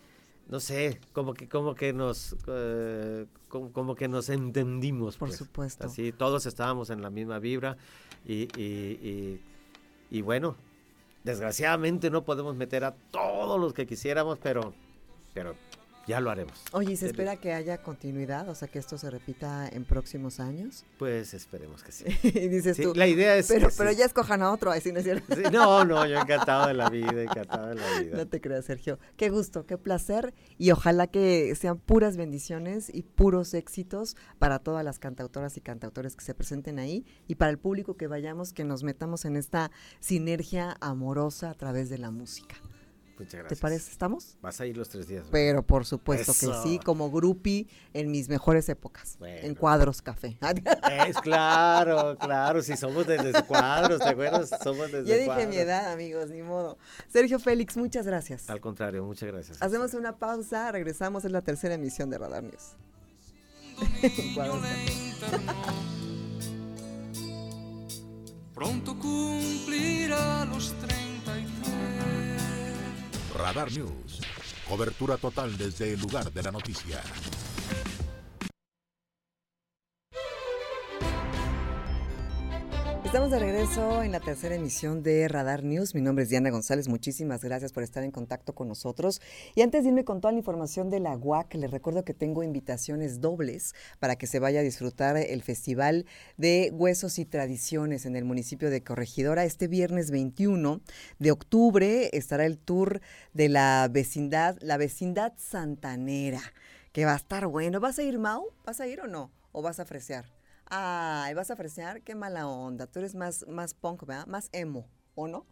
[0.49, 5.15] no sé, como que como que nos eh, como, como que nos entendimos.
[5.17, 5.37] Por pues.
[5.37, 5.85] supuesto.
[5.87, 7.77] Así, todos estábamos en la misma vibra
[8.25, 9.41] y, y, y-
[10.15, 10.55] y bueno,
[11.25, 14.73] desgraciadamente no podemos meter a todos los que quisiéramos, pero,
[15.33, 15.55] pero
[16.07, 16.63] ya lo haremos.
[16.71, 18.47] Oye, ¿y se espera que haya continuidad?
[18.49, 20.85] O sea, que esto se repita en próximos años.
[20.97, 22.05] Pues esperemos que sí.
[22.23, 23.97] y dices Sí, tú, la idea es pero, que pero sí.
[23.97, 25.35] ya escojan a otro, así no es cierto.
[25.35, 28.17] Sí, no, no, yo encantado de la vida, encantado de la vida.
[28.25, 28.99] No te creas, Sergio.
[29.17, 34.83] Qué gusto, qué placer y ojalá que sean puras bendiciones y puros éxitos para todas
[34.85, 38.63] las cantautoras y cantautores que se presenten ahí y para el público que vayamos, que
[38.63, 42.55] nos metamos en esta sinergia amorosa a través de la música.
[43.17, 43.59] Muchas ¿Te gracias.
[43.61, 43.91] parece?
[43.91, 44.37] ¿Estamos?
[44.41, 45.21] Vas a ir los tres días.
[45.23, 45.31] ¿verdad?
[45.31, 50.37] Pero por supuesto que sí, como grupi en mis mejores épocas, en cuadros café.
[51.07, 54.49] Es claro, claro, si somos desde cuadros, ¿te acuerdas?
[54.63, 55.47] Somos desde ya dije cuadros.
[55.47, 56.77] mi edad, amigos, ni modo.
[57.07, 58.49] Sergio Félix, muchas gracias.
[58.49, 59.61] Al contrario, muchas gracias.
[59.61, 62.75] Hacemos una pausa, regresamos en la tercera emisión de Radar News.
[64.35, 64.61] Cuadros
[65.19, 65.39] Café.
[68.53, 72.14] Pronto cumplirá los 33.
[73.35, 74.21] Radar News.
[74.67, 77.01] Cobertura total desde el lugar de la noticia.
[83.15, 85.95] Estamos de regreso en la tercera emisión de Radar News.
[85.95, 86.89] Mi nombre es Diana González.
[86.89, 89.21] Muchísimas gracias por estar en contacto con nosotros.
[89.55, 92.43] Y antes de irme con toda la información de la UAC, les recuerdo que tengo
[92.43, 98.17] invitaciones dobles para que se vaya a disfrutar el Festival de Huesos y Tradiciones en
[98.17, 99.45] el municipio de Corregidora.
[99.45, 100.81] Este viernes 21
[101.17, 102.99] de octubre estará el tour
[103.31, 106.41] de la vecindad, la vecindad santanera,
[106.91, 107.79] que va a estar bueno.
[107.79, 108.49] ¿Vas a ir, Mau?
[108.65, 109.31] ¿Vas a ir o no?
[109.53, 110.34] ¿O vas a fresear?
[110.67, 112.87] Ay, vas a fresear, qué mala onda.
[112.87, 114.27] Tú eres más, más punk, ¿verdad?
[114.27, 115.45] Más emo, ¿o no?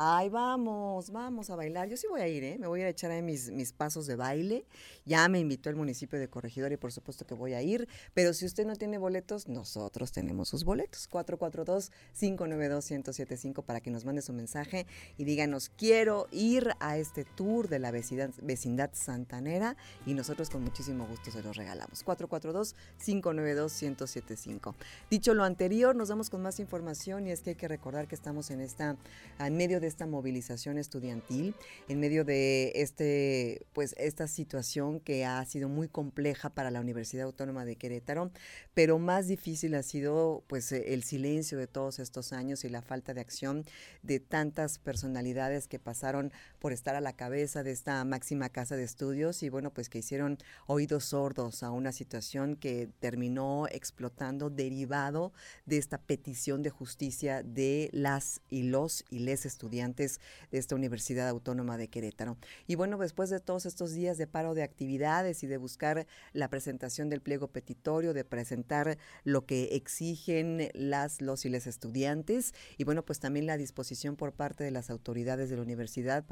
[0.00, 1.88] Ay, vamos, vamos a bailar.
[1.88, 2.56] Yo sí voy a ir, ¿eh?
[2.60, 4.64] Me voy a echar ahí mis, mis pasos de baile.
[5.06, 7.88] Ya me invitó el municipio de Corregidor y por supuesto que voy a ir.
[8.14, 11.10] Pero si usted no tiene boletos, nosotros tenemos sus boletos.
[11.10, 17.80] 442-592-1075 para que nos mande su mensaje y díganos, quiero ir a este tour de
[17.80, 22.06] la vecindad, vecindad santanera y nosotros con muchísimo gusto se los regalamos.
[22.06, 24.76] 442-592-1075.
[25.10, 28.14] Dicho lo anterior, nos vamos con más información y es que hay que recordar que
[28.14, 28.96] estamos en esta,
[29.40, 31.54] en medio de esta movilización estudiantil,
[31.88, 37.26] en medio de este, pues, esta situación que ha sido muy compleja para la Universidad
[37.26, 38.30] Autónoma de Querétaro,
[38.74, 43.14] pero más difícil ha sido pues el silencio de todos estos años y la falta
[43.14, 43.64] de acción
[44.02, 48.84] de tantas personalidades que pasaron por estar a la cabeza de esta máxima casa de
[48.84, 55.32] estudios y bueno, pues que hicieron oídos sordos a una situación que terminó explotando derivado
[55.66, 61.28] de esta petición de justicia de las y los y les estudiantes de esta Universidad
[61.28, 62.36] Autónoma de Querétaro.
[62.66, 66.48] Y bueno, después de todos estos días de paro de actividades y de buscar la
[66.48, 72.84] presentación del pliego petitorio, de presentar lo que exigen las, los y les estudiantes, y
[72.84, 76.24] bueno, pues también la disposición por parte de las autoridades de la universidad,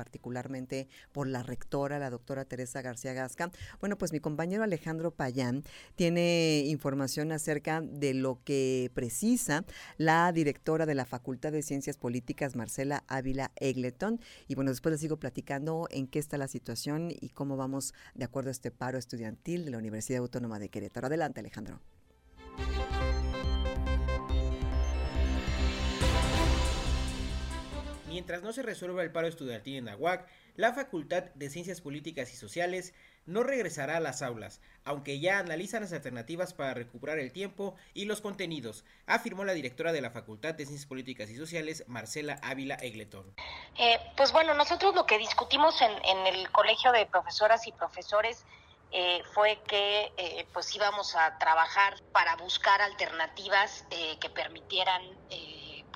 [1.13, 3.51] por la rectora, la doctora Teresa García Gasca.
[3.81, 5.63] Bueno, pues mi compañero Alejandro Payán
[5.95, 9.65] tiene información acerca de lo que precisa
[9.97, 14.21] la directora de la Facultad de Ciencias Políticas, Marcela Ávila Egleton.
[14.49, 18.25] Y bueno, después les sigo platicando en qué está la situación y cómo vamos de
[18.25, 21.07] acuerdo a este paro estudiantil de la Universidad Autónoma de Querétaro.
[21.07, 21.81] Adelante, Alejandro.
[28.17, 32.37] Mientras no se resuelva el paro estudiantil en Aguac, la Facultad de Ciencias Políticas y
[32.37, 32.95] Sociales
[33.27, 38.07] no regresará a las aulas, aunque ya analizan las alternativas para recuperar el tiempo y
[38.07, 42.77] los contenidos, afirmó la directora de la Facultad de Ciencias Políticas y Sociales, Marcela Ávila
[42.77, 43.35] Egletón.
[43.79, 48.47] Eh, pues bueno, nosotros lo que discutimos en, el Colegio de Profesoras y Profesores
[48.93, 55.03] eh, fue que eh, pues íbamos a trabajar para buscar alternativas que permitieran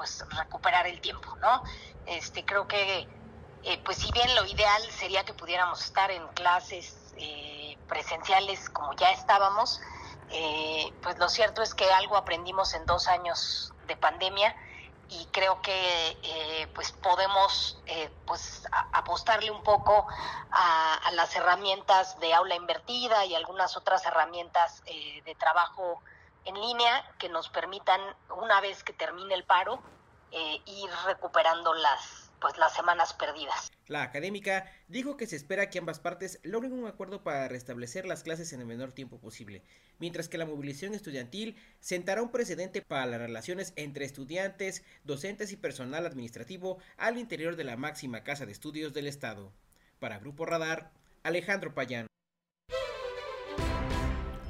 [0.01, 1.63] pues recuperar el tiempo, ¿no?
[2.07, 3.07] Este, creo que
[3.85, 9.11] pues si bien lo ideal sería que pudiéramos estar en clases eh, presenciales como ya
[9.11, 9.79] estábamos,
[10.31, 14.57] eh, pues lo cierto es que algo aprendimos en dos años de pandemia
[15.11, 17.83] y creo que eh, pues podemos
[18.25, 20.07] pues apostarle un poco
[20.51, 26.01] a, las herramientas de aula invertida y algunas otras herramientas de trabajo
[26.45, 28.01] en línea que nos permitan
[28.37, 29.83] una vez que termine el paro
[30.33, 33.71] ir recuperando las pues las semanas perdidas.
[33.87, 38.23] La académica dijo que se espera que ambas partes logren un acuerdo para restablecer las
[38.23, 39.63] clases en el menor tiempo posible,
[39.99, 45.57] mientras que la movilización estudiantil sentará un precedente para las relaciones entre estudiantes, docentes y
[45.57, 49.53] personal administrativo al interior de la máxima casa de estudios del Estado.
[49.99, 52.07] Para Grupo Radar, Alejandro Payán.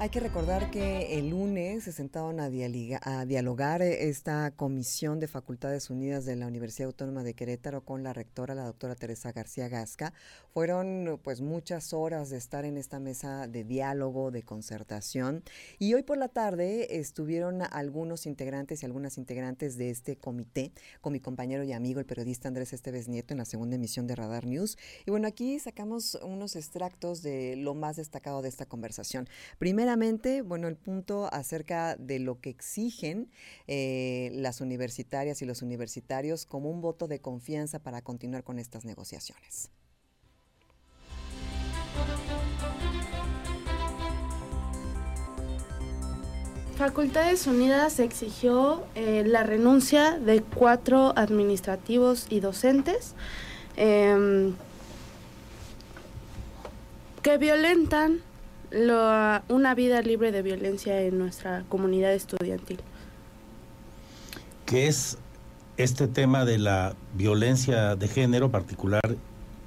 [0.01, 6.25] Hay que recordar que el lunes se sentaron a, dialogar esta comisión de Facultades Unidas
[6.25, 10.11] de la Universidad Autónoma de Querétaro con la rectora, la doctora Teresa García Gasca.
[10.55, 15.43] Fueron pues muchas horas de estar en esta mesa de diálogo, de concertación.
[15.77, 21.13] Y hoy por la tarde estuvieron algunos integrantes y algunas integrantes de este comité con
[21.13, 24.47] mi compañero y amigo, el periodista Andrés Esteves Nieto, en la segunda emisión de Radar
[24.47, 24.79] News.
[25.05, 29.29] Y bueno, aquí sacamos unos extractos de lo más destacado de esta conversación.
[29.59, 29.90] Primera
[30.43, 33.29] bueno, el punto acerca de lo que exigen
[33.67, 38.85] eh, las universitarias y los universitarios como un voto de confianza para continuar con estas
[38.85, 39.69] negociaciones.
[46.77, 53.13] Facultades Unidas exigió eh, la renuncia de cuatro administrativos y docentes
[53.75, 54.55] em,
[57.21, 58.21] que violentan
[58.73, 62.79] una vida libre de violencia en nuestra comunidad estudiantil.
[64.65, 65.17] ¿Qué es
[65.77, 69.01] este tema de la violencia de género particular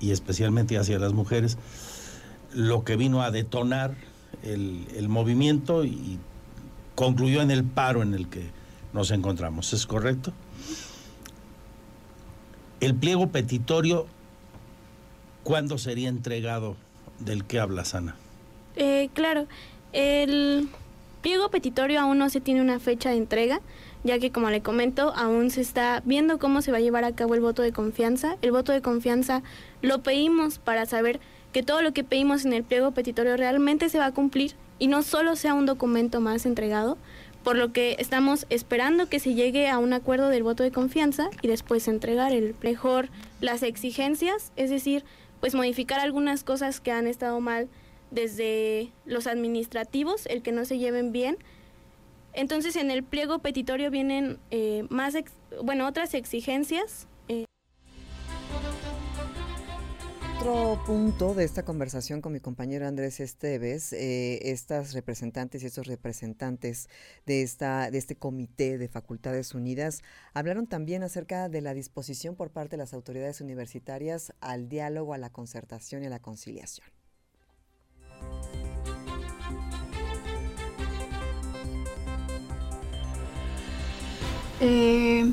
[0.01, 1.59] y especialmente hacia las mujeres?
[2.55, 3.95] Lo que vino a detonar
[4.43, 6.19] el, el movimiento y
[6.95, 8.51] concluyó en el paro en el que
[8.93, 9.73] nos encontramos.
[9.73, 10.33] ¿Es correcto?
[12.81, 14.07] El pliego petitorio,
[15.43, 16.77] ¿cuándo sería entregado
[17.19, 18.17] del que habla Sana?
[18.77, 19.47] Eh, claro,
[19.93, 20.69] el
[21.23, 23.61] pliego petitorio aún no se tiene una fecha de entrega,
[24.03, 27.15] ya que como le comento, aún se está viendo cómo se va a llevar a
[27.15, 28.37] cabo el voto de confianza.
[28.43, 29.43] El voto de confianza
[29.81, 31.21] lo pedimos para saber
[31.53, 34.89] que todo lo que pedimos en el pliego petitorio realmente se va a cumplir y
[34.89, 36.99] no solo sea un documento más entregado,
[37.45, 41.29] por lo que estamos esperando que se llegue a un acuerdo del voto de confianza
[41.43, 43.09] y después entregar el mejor
[43.41, 45.05] las exigencias, es decir,
[45.41, 47.69] pues modificar algunas cosas que han estado mal
[48.15, 51.37] desde los administrativos, el que no se lleven bien.
[52.33, 55.15] Entonces en el pliego petitorio vienen eh, más,
[55.63, 57.07] bueno, otras exigencias
[60.47, 65.87] otro punto de esta conversación con mi compañero Andrés Esteves, eh, estas representantes y estos
[65.87, 66.91] representantes
[67.25, 70.03] de, esta, de este comité de Facultades Unidas
[70.35, 75.19] hablaron también acerca de la disposición por parte de las autoridades universitarias al diálogo, a
[75.19, 76.87] la concertación y a la conciliación.
[84.61, 85.31] Eh,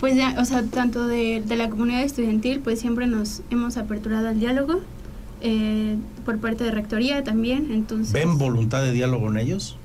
[0.00, 4.40] pues ya, o sea, tanto de, la comunidad estudiantil, pues siempre nos hemos aperturado al
[4.40, 4.80] diálogo,
[5.42, 8.12] eh, por parte de rectoría también, entonces...
[8.12, 9.76] ¿Ven voluntad de diálogo en ellos?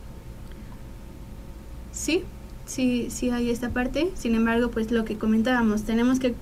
[1.92, 2.24] Sí,
[2.66, 6.34] sí, sí hay esta parte, sin embargo, pues lo que comentábamos, tenemos que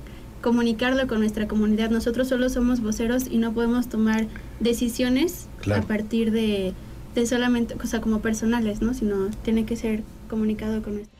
[0.41, 4.28] comunicarlo con nuestra comunidad, nosotros solo somos voceros y no podemos tomar
[4.61, 6.74] decisiones a partir de,
[7.13, 8.93] de solamente, o sea, como personales, ¿no?
[8.93, 11.14] Sino tiene que ser comunicado con nuestra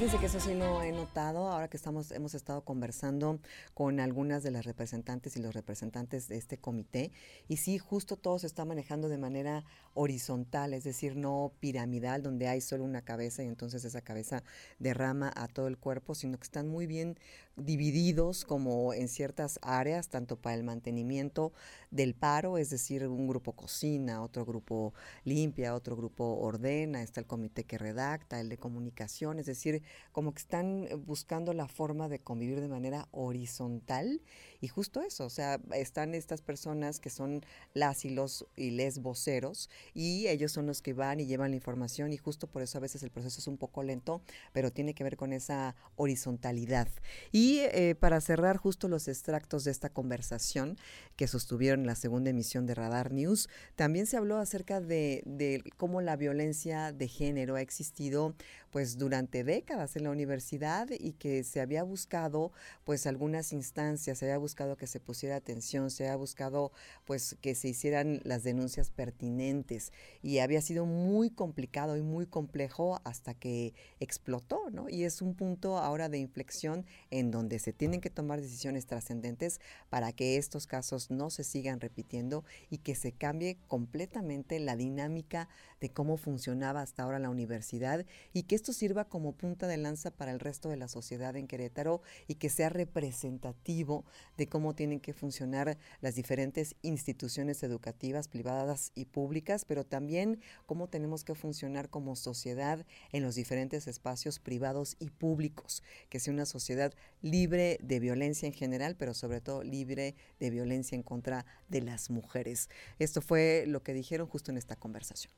[0.00, 3.38] Fíjense que eso sí lo he notado ahora que estamos, hemos estado conversando
[3.74, 7.12] con algunas de las representantes y los representantes de este comité.
[7.48, 12.48] Y sí, justo todo se está manejando de manera horizontal, es decir, no piramidal, donde
[12.48, 14.42] hay solo una cabeza y entonces esa cabeza
[14.78, 17.18] derrama a todo el cuerpo, sino que están muy bien
[17.56, 21.52] divididos como en ciertas áreas, tanto para el mantenimiento
[21.90, 24.94] del paro, es decir, un grupo cocina, otro grupo
[25.24, 29.82] limpia, otro grupo ordena, está el comité que redacta, el de comunicación, es decir,
[30.12, 34.20] como que están buscando la forma de convivir de manera horizontal
[34.60, 37.44] y justo eso, o sea, están estas personas que son
[37.74, 41.56] las y los y les voceros y ellos son los que van y llevan la
[41.56, 44.94] información y justo por eso a veces el proceso es un poco lento, pero tiene
[44.94, 46.88] que ver con esa horizontalidad.
[47.32, 50.76] Y eh, para cerrar justo los extractos de esta conversación
[51.16, 56.00] que sostuvieron en la segunda emisión de Radar News, también se habló acerca de, cómo
[56.00, 58.34] la violencia de género ha existido
[58.70, 62.52] pues durante décadas en la universidad y que se había buscado
[62.84, 66.72] pues algunas instancias, se había buscado que se pusiera atención, se había buscado
[67.04, 69.92] pues que se hicieran las denuncias pertinentes
[70.22, 74.88] y había sido muy complicado y muy complejo hasta que explotó, ¿no?
[74.88, 79.60] Y es un punto ahora de inflexión en donde se tienen que tomar decisiones trascendentes
[79.88, 85.48] para que estos casos no se sigan repitiendo y que se cambie completamente la dinámica
[85.80, 90.10] de cómo funcionaba hasta ahora la universidad y que esto sirva como punta de lanza
[90.10, 94.04] para el resto de la sociedad en Querétaro y que sea representativo
[94.40, 100.88] de cómo tienen que funcionar las diferentes instituciones educativas, privadas y públicas, pero también cómo
[100.88, 106.46] tenemos que funcionar como sociedad en los diferentes espacios privados y públicos, que sea una
[106.46, 111.82] sociedad libre de violencia en general, pero sobre todo libre de violencia en contra de
[111.82, 112.70] las mujeres.
[112.98, 115.34] Esto fue lo que dijeron justo en esta conversación.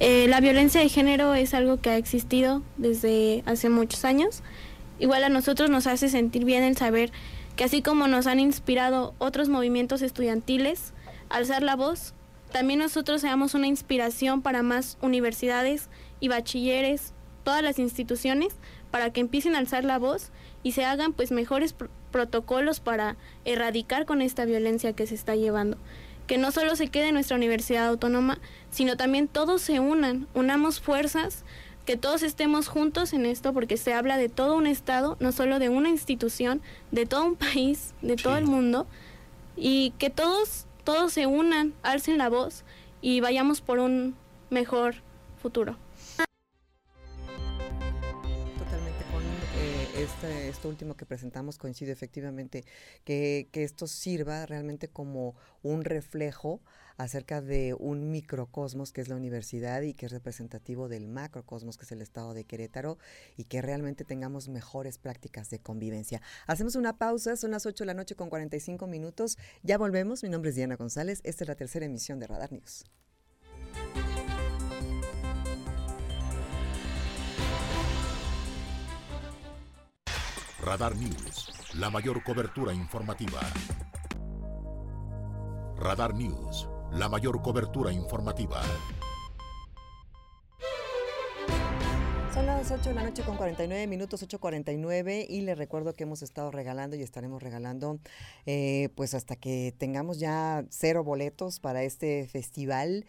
[0.00, 4.42] Eh, la violencia de género es algo que ha existido desde hace muchos años.
[4.98, 7.12] Igual a nosotros nos hace sentir bien el saber
[7.56, 10.92] que así como nos han inspirado otros movimientos estudiantiles
[11.28, 12.14] alzar la voz,
[12.52, 15.88] también nosotros seamos una inspiración para más universidades
[16.20, 17.14] y bachilleres,
[17.44, 18.54] todas las instituciones,
[18.90, 20.30] para que empiecen a alzar la voz
[20.62, 21.74] y se hagan pues mejores
[22.10, 25.78] protocolos para erradicar con esta violencia que se está llevando
[26.32, 28.38] que no solo se quede nuestra universidad autónoma,
[28.70, 31.44] sino también todos se unan, unamos fuerzas,
[31.84, 35.58] que todos estemos juntos en esto, porque se habla de todo un Estado, no solo
[35.58, 38.86] de una institución, de todo un país, de todo el mundo,
[39.58, 42.64] y que todos, todos se unan, alcen la voz
[43.02, 44.14] y vayamos por un
[44.48, 44.94] mejor
[45.36, 45.76] futuro.
[50.22, 52.64] Este, esto último que presentamos coincide efectivamente,
[53.04, 56.60] que, que esto sirva realmente como un reflejo
[56.96, 61.84] acerca de un microcosmos que es la universidad y que es representativo del macrocosmos que
[61.84, 62.98] es el estado de Querétaro
[63.36, 66.22] y que realmente tengamos mejores prácticas de convivencia.
[66.46, 70.28] Hacemos una pausa, son las 8 de la noche con 45 minutos, ya volvemos, mi
[70.28, 72.84] nombre es Diana González, esta es la tercera emisión de Radar News.
[80.64, 83.40] Radar News, la mayor cobertura informativa.
[85.76, 88.62] Radar News, la mayor cobertura informativa.
[92.32, 96.04] Son las las 8 de la noche con 49 minutos, 8.49 y les recuerdo que
[96.04, 97.98] hemos estado regalando y estaremos regalando
[98.46, 103.04] eh, pues hasta que tengamos ya cero boletos para este festival.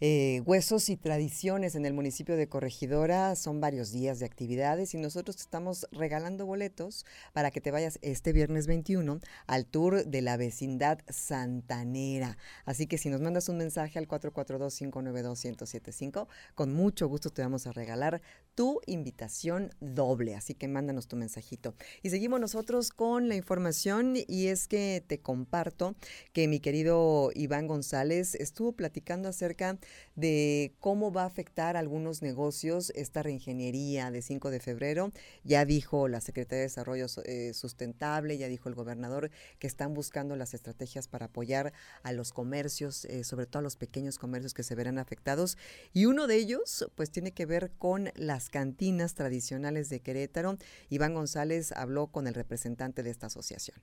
[0.00, 3.34] Eh, huesos y tradiciones en el municipio de Corregidora.
[3.34, 8.32] Son varios días de actividades y nosotros estamos regalando boletos para que te vayas este
[8.32, 12.36] viernes 21 al tour de la vecindad santanera.
[12.64, 17.72] Así que si nos mandas un mensaje al 442-592-1075, con mucho gusto te vamos a
[17.72, 18.20] regalar
[18.56, 20.34] tu invitación doble.
[20.34, 21.74] Así que mándanos tu mensajito.
[22.02, 25.94] Y seguimos nosotros con la información y es que te comparto
[26.32, 29.78] que mi querido Iván González estuvo platicando acerca
[30.16, 35.12] de cómo va a afectar a algunos negocios esta reingeniería de 5 de febrero.
[35.44, 40.34] Ya dijo la Secretaría de Desarrollo eh, Sustentable, ya dijo el gobernador que están buscando
[40.34, 44.62] las estrategias para apoyar a los comercios, eh, sobre todo a los pequeños comercios que
[44.62, 45.58] se verán afectados.
[45.92, 50.56] Y uno de ellos, pues, tiene que ver con las cantinas tradicionales de Querétaro.
[50.88, 53.80] Iván González habló con el representante de esta asociación.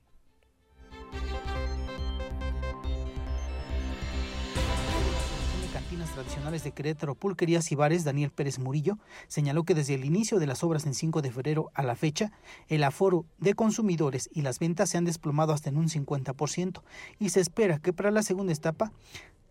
[6.14, 10.46] tradicionales de Querétaro, Pulquerías y Bares, Daniel Pérez Murillo, señaló que desde el inicio de
[10.46, 12.30] las obras en 5 de febrero a la fecha,
[12.68, 16.82] el aforo de consumidores y las ventas se han desplomado hasta en un 50%
[17.18, 18.92] y se espera que para la segunda etapa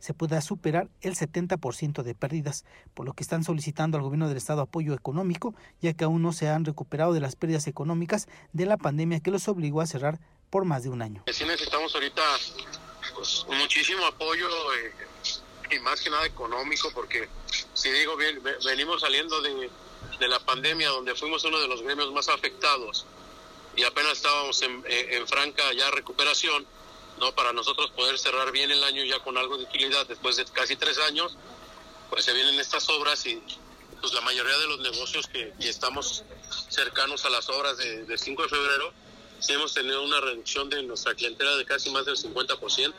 [0.03, 4.35] se pueda superar el 70% de pérdidas, por lo que están solicitando al gobierno del
[4.35, 8.65] estado apoyo económico, ya que aún no se han recuperado de las pérdidas económicas de
[8.65, 11.23] la pandemia que los obligó a cerrar por más de un año.
[11.31, 12.21] Sí necesitamos ahorita
[13.15, 14.91] pues, muchísimo apoyo eh,
[15.71, 17.29] y más que nada económico, porque
[17.73, 19.71] si digo bien, venimos saliendo de,
[20.19, 23.05] de la pandemia donde fuimos uno de los gremios más afectados
[23.77, 26.67] y apenas estábamos en, en, franca ya recuperación,
[27.19, 27.33] ¿no?
[27.35, 30.75] Para nosotros poder cerrar bien el año ya con algo de utilidad después de casi
[30.75, 31.37] tres años,
[32.09, 33.41] pues se vienen estas obras y
[33.99, 36.23] pues la mayoría de los negocios que, y estamos
[36.69, 38.93] cercanos a las obras de, de 5 de febrero,
[39.49, 42.93] hemos tenido una reducción de nuestra clientela de casi más del 50%.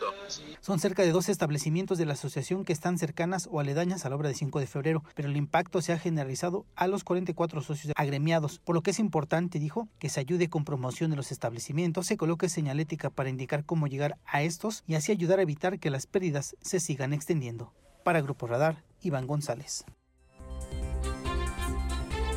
[0.60, 4.16] Son cerca de dos establecimientos de la asociación que están cercanas o aledañas a la
[4.16, 7.92] obra de 5 de febrero, pero el impacto se ha generalizado a los 44 socios
[7.96, 12.06] agremiados, por lo que es importante, dijo, que se ayude con promoción de los establecimientos,
[12.06, 15.90] se coloque señalética para indicar cómo llegar a estos y así ayudar a evitar que
[15.90, 17.72] las pérdidas se sigan extendiendo.
[18.02, 19.84] Para Grupo Radar, Iván González.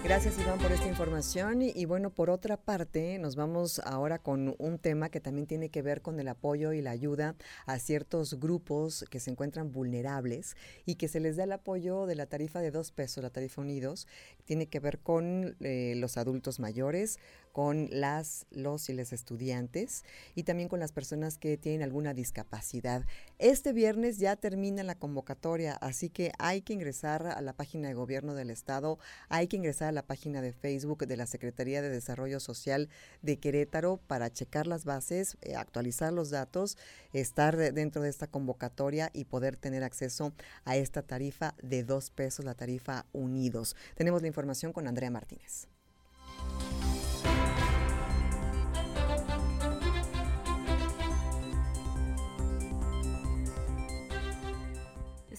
[0.08, 1.62] Gracias Iván por esta información.
[1.62, 5.82] Y, bueno, por otra parte nos vamos ahora con un tema que también tiene que
[5.82, 7.36] ver con el apoyo y la ayuda
[7.66, 10.56] a ciertos grupos que se encuentran vulnerables
[10.86, 13.62] y que se les da el apoyo de la tarifa de dos pesos, la tarifa
[13.62, 14.08] Unidos,
[14.46, 17.20] tiene que ver con eh, los adultos mayores,
[17.58, 20.04] con las, los y les estudiantes
[20.36, 23.04] y también con las personas que tienen alguna discapacidad.
[23.40, 27.96] Este viernes ya termina la convocatoria, así que hay que ingresar a la página de
[27.96, 31.90] gobierno del estado, hay que ingresar a la página de Facebook de la Secretaría de
[31.90, 32.90] Desarrollo Social
[33.24, 36.78] de Querétaro para checar las bases, eh, actualizar los datos,
[37.12, 40.32] estar dentro de esta convocatoria y poder tener acceso
[40.64, 43.76] a esta tarifa de dos pesos, la tarifa Unidos.
[43.96, 45.68] Tenemos la información con Andrea Martínez.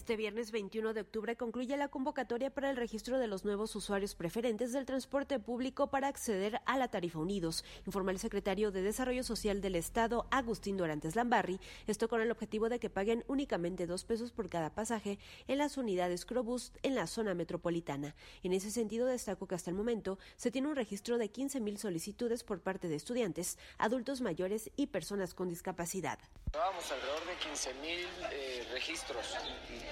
[0.09, 4.15] Este viernes 21 de octubre concluye la convocatoria para el registro de los nuevos usuarios
[4.15, 9.21] preferentes del transporte público para acceder a la tarifa Unidos, informa el secretario de Desarrollo
[9.21, 14.03] Social del Estado, Agustín Dorantes Lambarri, esto con el objetivo de que paguen únicamente dos
[14.03, 18.15] pesos por cada pasaje en las unidades Crobus en la zona metropolitana.
[18.41, 22.43] En ese sentido, destaco que hasta el momento se tiene un registro de 15.000 solicitudes
[22.43, 26.17] por parte de estudiantes, adultos mayores y personas con discapacidad.
[26.51, 29.35] Alrededor de 15.000 eh, registros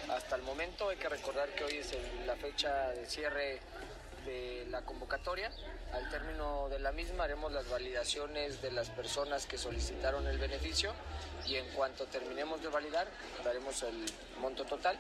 [0.09, 0.89] hasta el momento.
[0.89, 1.95] Hay que recordar que hoy es
[2.25, 3.59] la fecha de cierre
[4.25, 5.51] de la convocatoria.
[5.93, 10.93] Al término de la misma haremos las validaciones de las personas que solicitaron el beneficio
[11.45, 13.07] y en cuanto terminemos de validar
[13.43, 14.05] daremos el
[14.39, 14.99] monto total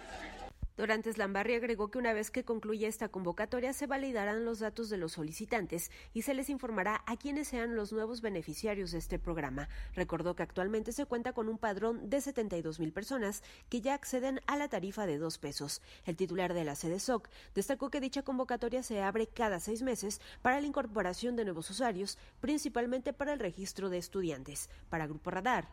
[0.77, 4.97] Dorantes Lambarri agregó que una vez que concluya esta convocatoria se validarán los datos de
[4.97, 9.69] los solicitantes y se les informará a quienes sean los nuevos beneficiarios de este programa.
[9.95, 14.39] Recordó que actualmente se cuenta con un padrón de 72 mil personas que ya acceden
[14.45, 15.81] a la tarifa de dos pesos.
[16.05, 20.21] El titular de la sede SOC destacó que dicha convocatoria se abre cada seis meses
[20.43, 24.69] para la incorporación de nuevos usuarios, principalmente para el registro de estudiantes.
[24.91, 25.69] Para Grupo Radar,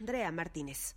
[0.00, 0.96] Andrea Martínez.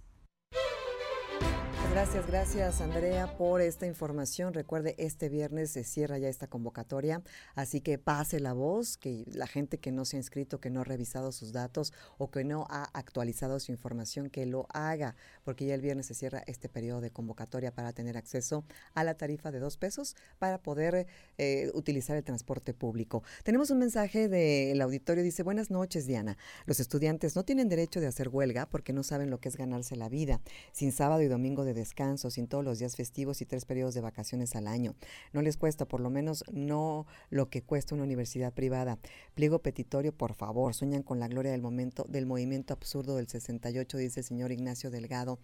[1.91, 4.53] Gracias, gracias Andrea por esta información.
[4.53, 7.21] Recuerde, este viernes se cierra ya esta convocatoria,
[7.53, 10.81] así que pase la voz, que la gente que no se ha inscrito, que no
[10.81, 15.65] ha revisado sus datos o que no ha actualizado su información, que lo haga, porque
[15.65, 18.63] ya el viernes se cierra este periodo de convocatoria para tener acceso
[18.93, 23.21] a la tarifa de dos pesos para poder eh, utilizar el transporte público.
[23.43, 28.07] Tenemos un mensaje del auditorio, dice, buenas noches Diana, los estudiantes no tienen derecho de
[28.07, 30.39] hacer huelga porque no saben lo que es ganarse la vida,
[30.71, 34.01] sin sábado y domingo de descanso, sin todos los días festivos y tres periodos de
[34.01, 34.95] vacaciones al año.
[35.33, 38.99] No les cuesta, por lo menos no lo que cuesta una universidad privada.
[39.33, 43.97] Pliego petitorio, por favor, sueñan con la gloria del momento del movimiento absurdo del 68,
[43.97, 45.39] dice el señor Ignacio Delgado.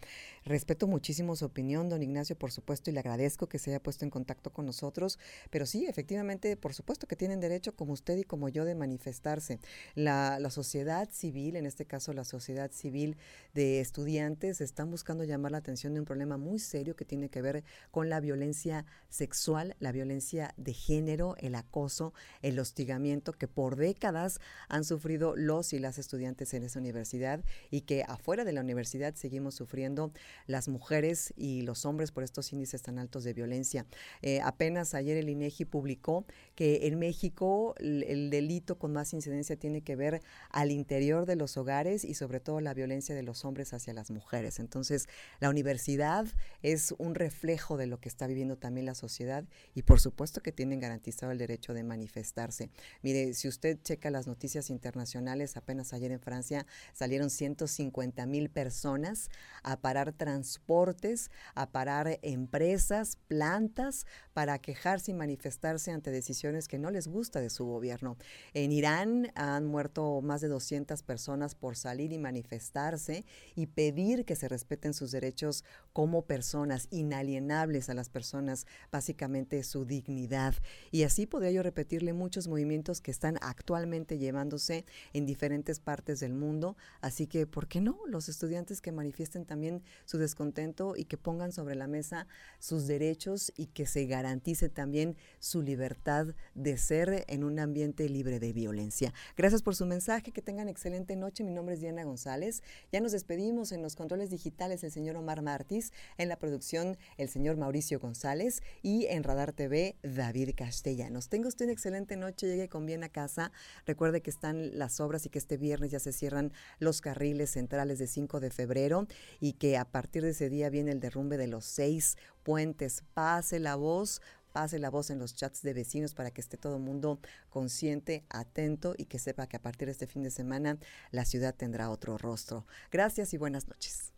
[0.46, 4.06] Respeto muchísimo su opinión, don Ignacio, por supuesto, y le agradezco que se haya puesto
[4.06, 5.18] en contacto con nosotros,
[5.50, 9.60] pero sí, efectivamente, por supuesto que tienen derecho, como usted y como yo, de manifestarse.
[9.96, 13.18] La, la sociedad civil, en este caso la sociedad civil
[13.54, 17.42] de estudiantes, están buscando llamar la atención de un problema muy serio que tiene que
[17.42, 23.78] ver con la violencia sexual, la violencia de género, el acoso, el hostigamiento que por
[23.78, 28.62] décadas han sufrido los y las estudiantes en esa universidad y que afuera de la
[28.62, 30.12] universidad seguimos sufriendo
[30.48, 33.86] las mujeres y los hombres por estos índices tan altos de violencia.
[34.22, 36.26] Eh, apenas ayer el INEGI publicó
[36.56, 41.58] que en México el delito con más incidencia tiene que ver al interior de los
[41.58, 44.60] hogares y sobre todo la violencia de los hombres hacia las mujeres.
[44.60, 45.08] Entonces,
[45.40, 46.16] la universidad
[46.61, 50.51] es un reflejo de lo que está viviendo también la sociedad y por supuesto que
[50.51, 52.70] tienen garantizado el derecho de manifestarse.
[53.01, 59.30] Mire, si usted checa las noticias internacionales, apenas ayer en Francia salieron 150 mil personas
[59.63, 66.91] a parar transportes, a parar empresas, plantas, para quejarse y manifestarse ante decisiones que no
[66.91, 68.18] les gusta de su gobierno.
[68.53, 74.36] En Irán han muerto más de 200 personas por salir y manifestarse y pedir que
[74.36, 75.63] se respeten sus derechos
[76.08, 80.55] como personas, inalienables a las personas, básicamente su dignidad.
[80.89, 86.34] Y así podría yo repetirle muchos movimientos que están actualmente llevándose en diferentes partes del
[86.34, 86.78] mundo.
[87.01, 87.99] Así que, ¿por qué no?
[88.08, 92.26] Los estudiantes que manifiesten también su descontento y que pongan sobre la mesa
[92.60, 98.39] sus derechos y que se garantice también su libertad de ser en un ambiente libre
[98.39, 99.14] de violencia.
[99.36, 101.43] Gracias por su mensaje, que tengan excelente noche.
[101.43, 102.64] Mi nombre es Diana González.
[102.93, 107.30] Ya nos despedimos en los controles digitales el señor Omar Martis, en la producción el
[107.30, 111.30] señor Mauricio González y en Radar TV David Castellanos.
[111.30, 113.52] Tenga usted una excelente noche, llegue con bien a casa.
[113.86, 118.00] Recuerde que están las obras y que este viernes ya se cierran los carriles centrales
[118.00, 119.08] de 5 de febrero
[119.39, 123.04] y que a partir de ese día viene el derrumbe de los seis puentes.
[123.14, 124.22] Pase la voz,
[124.54, 127.20] pase la voz en los chats de vecinos para que esté todo el mundo
[127.50, 130.78] consciente, atento y que sepa que a partir de este fin de semana
[131.12, 132.66] la ciudad tendrá otro rostro.
[132.91, 134.14] Gracias y buenas noches.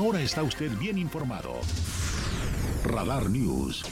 [0.00, 1.60] Ahora está usted bien informado.
[2.86, 3.84] Radar News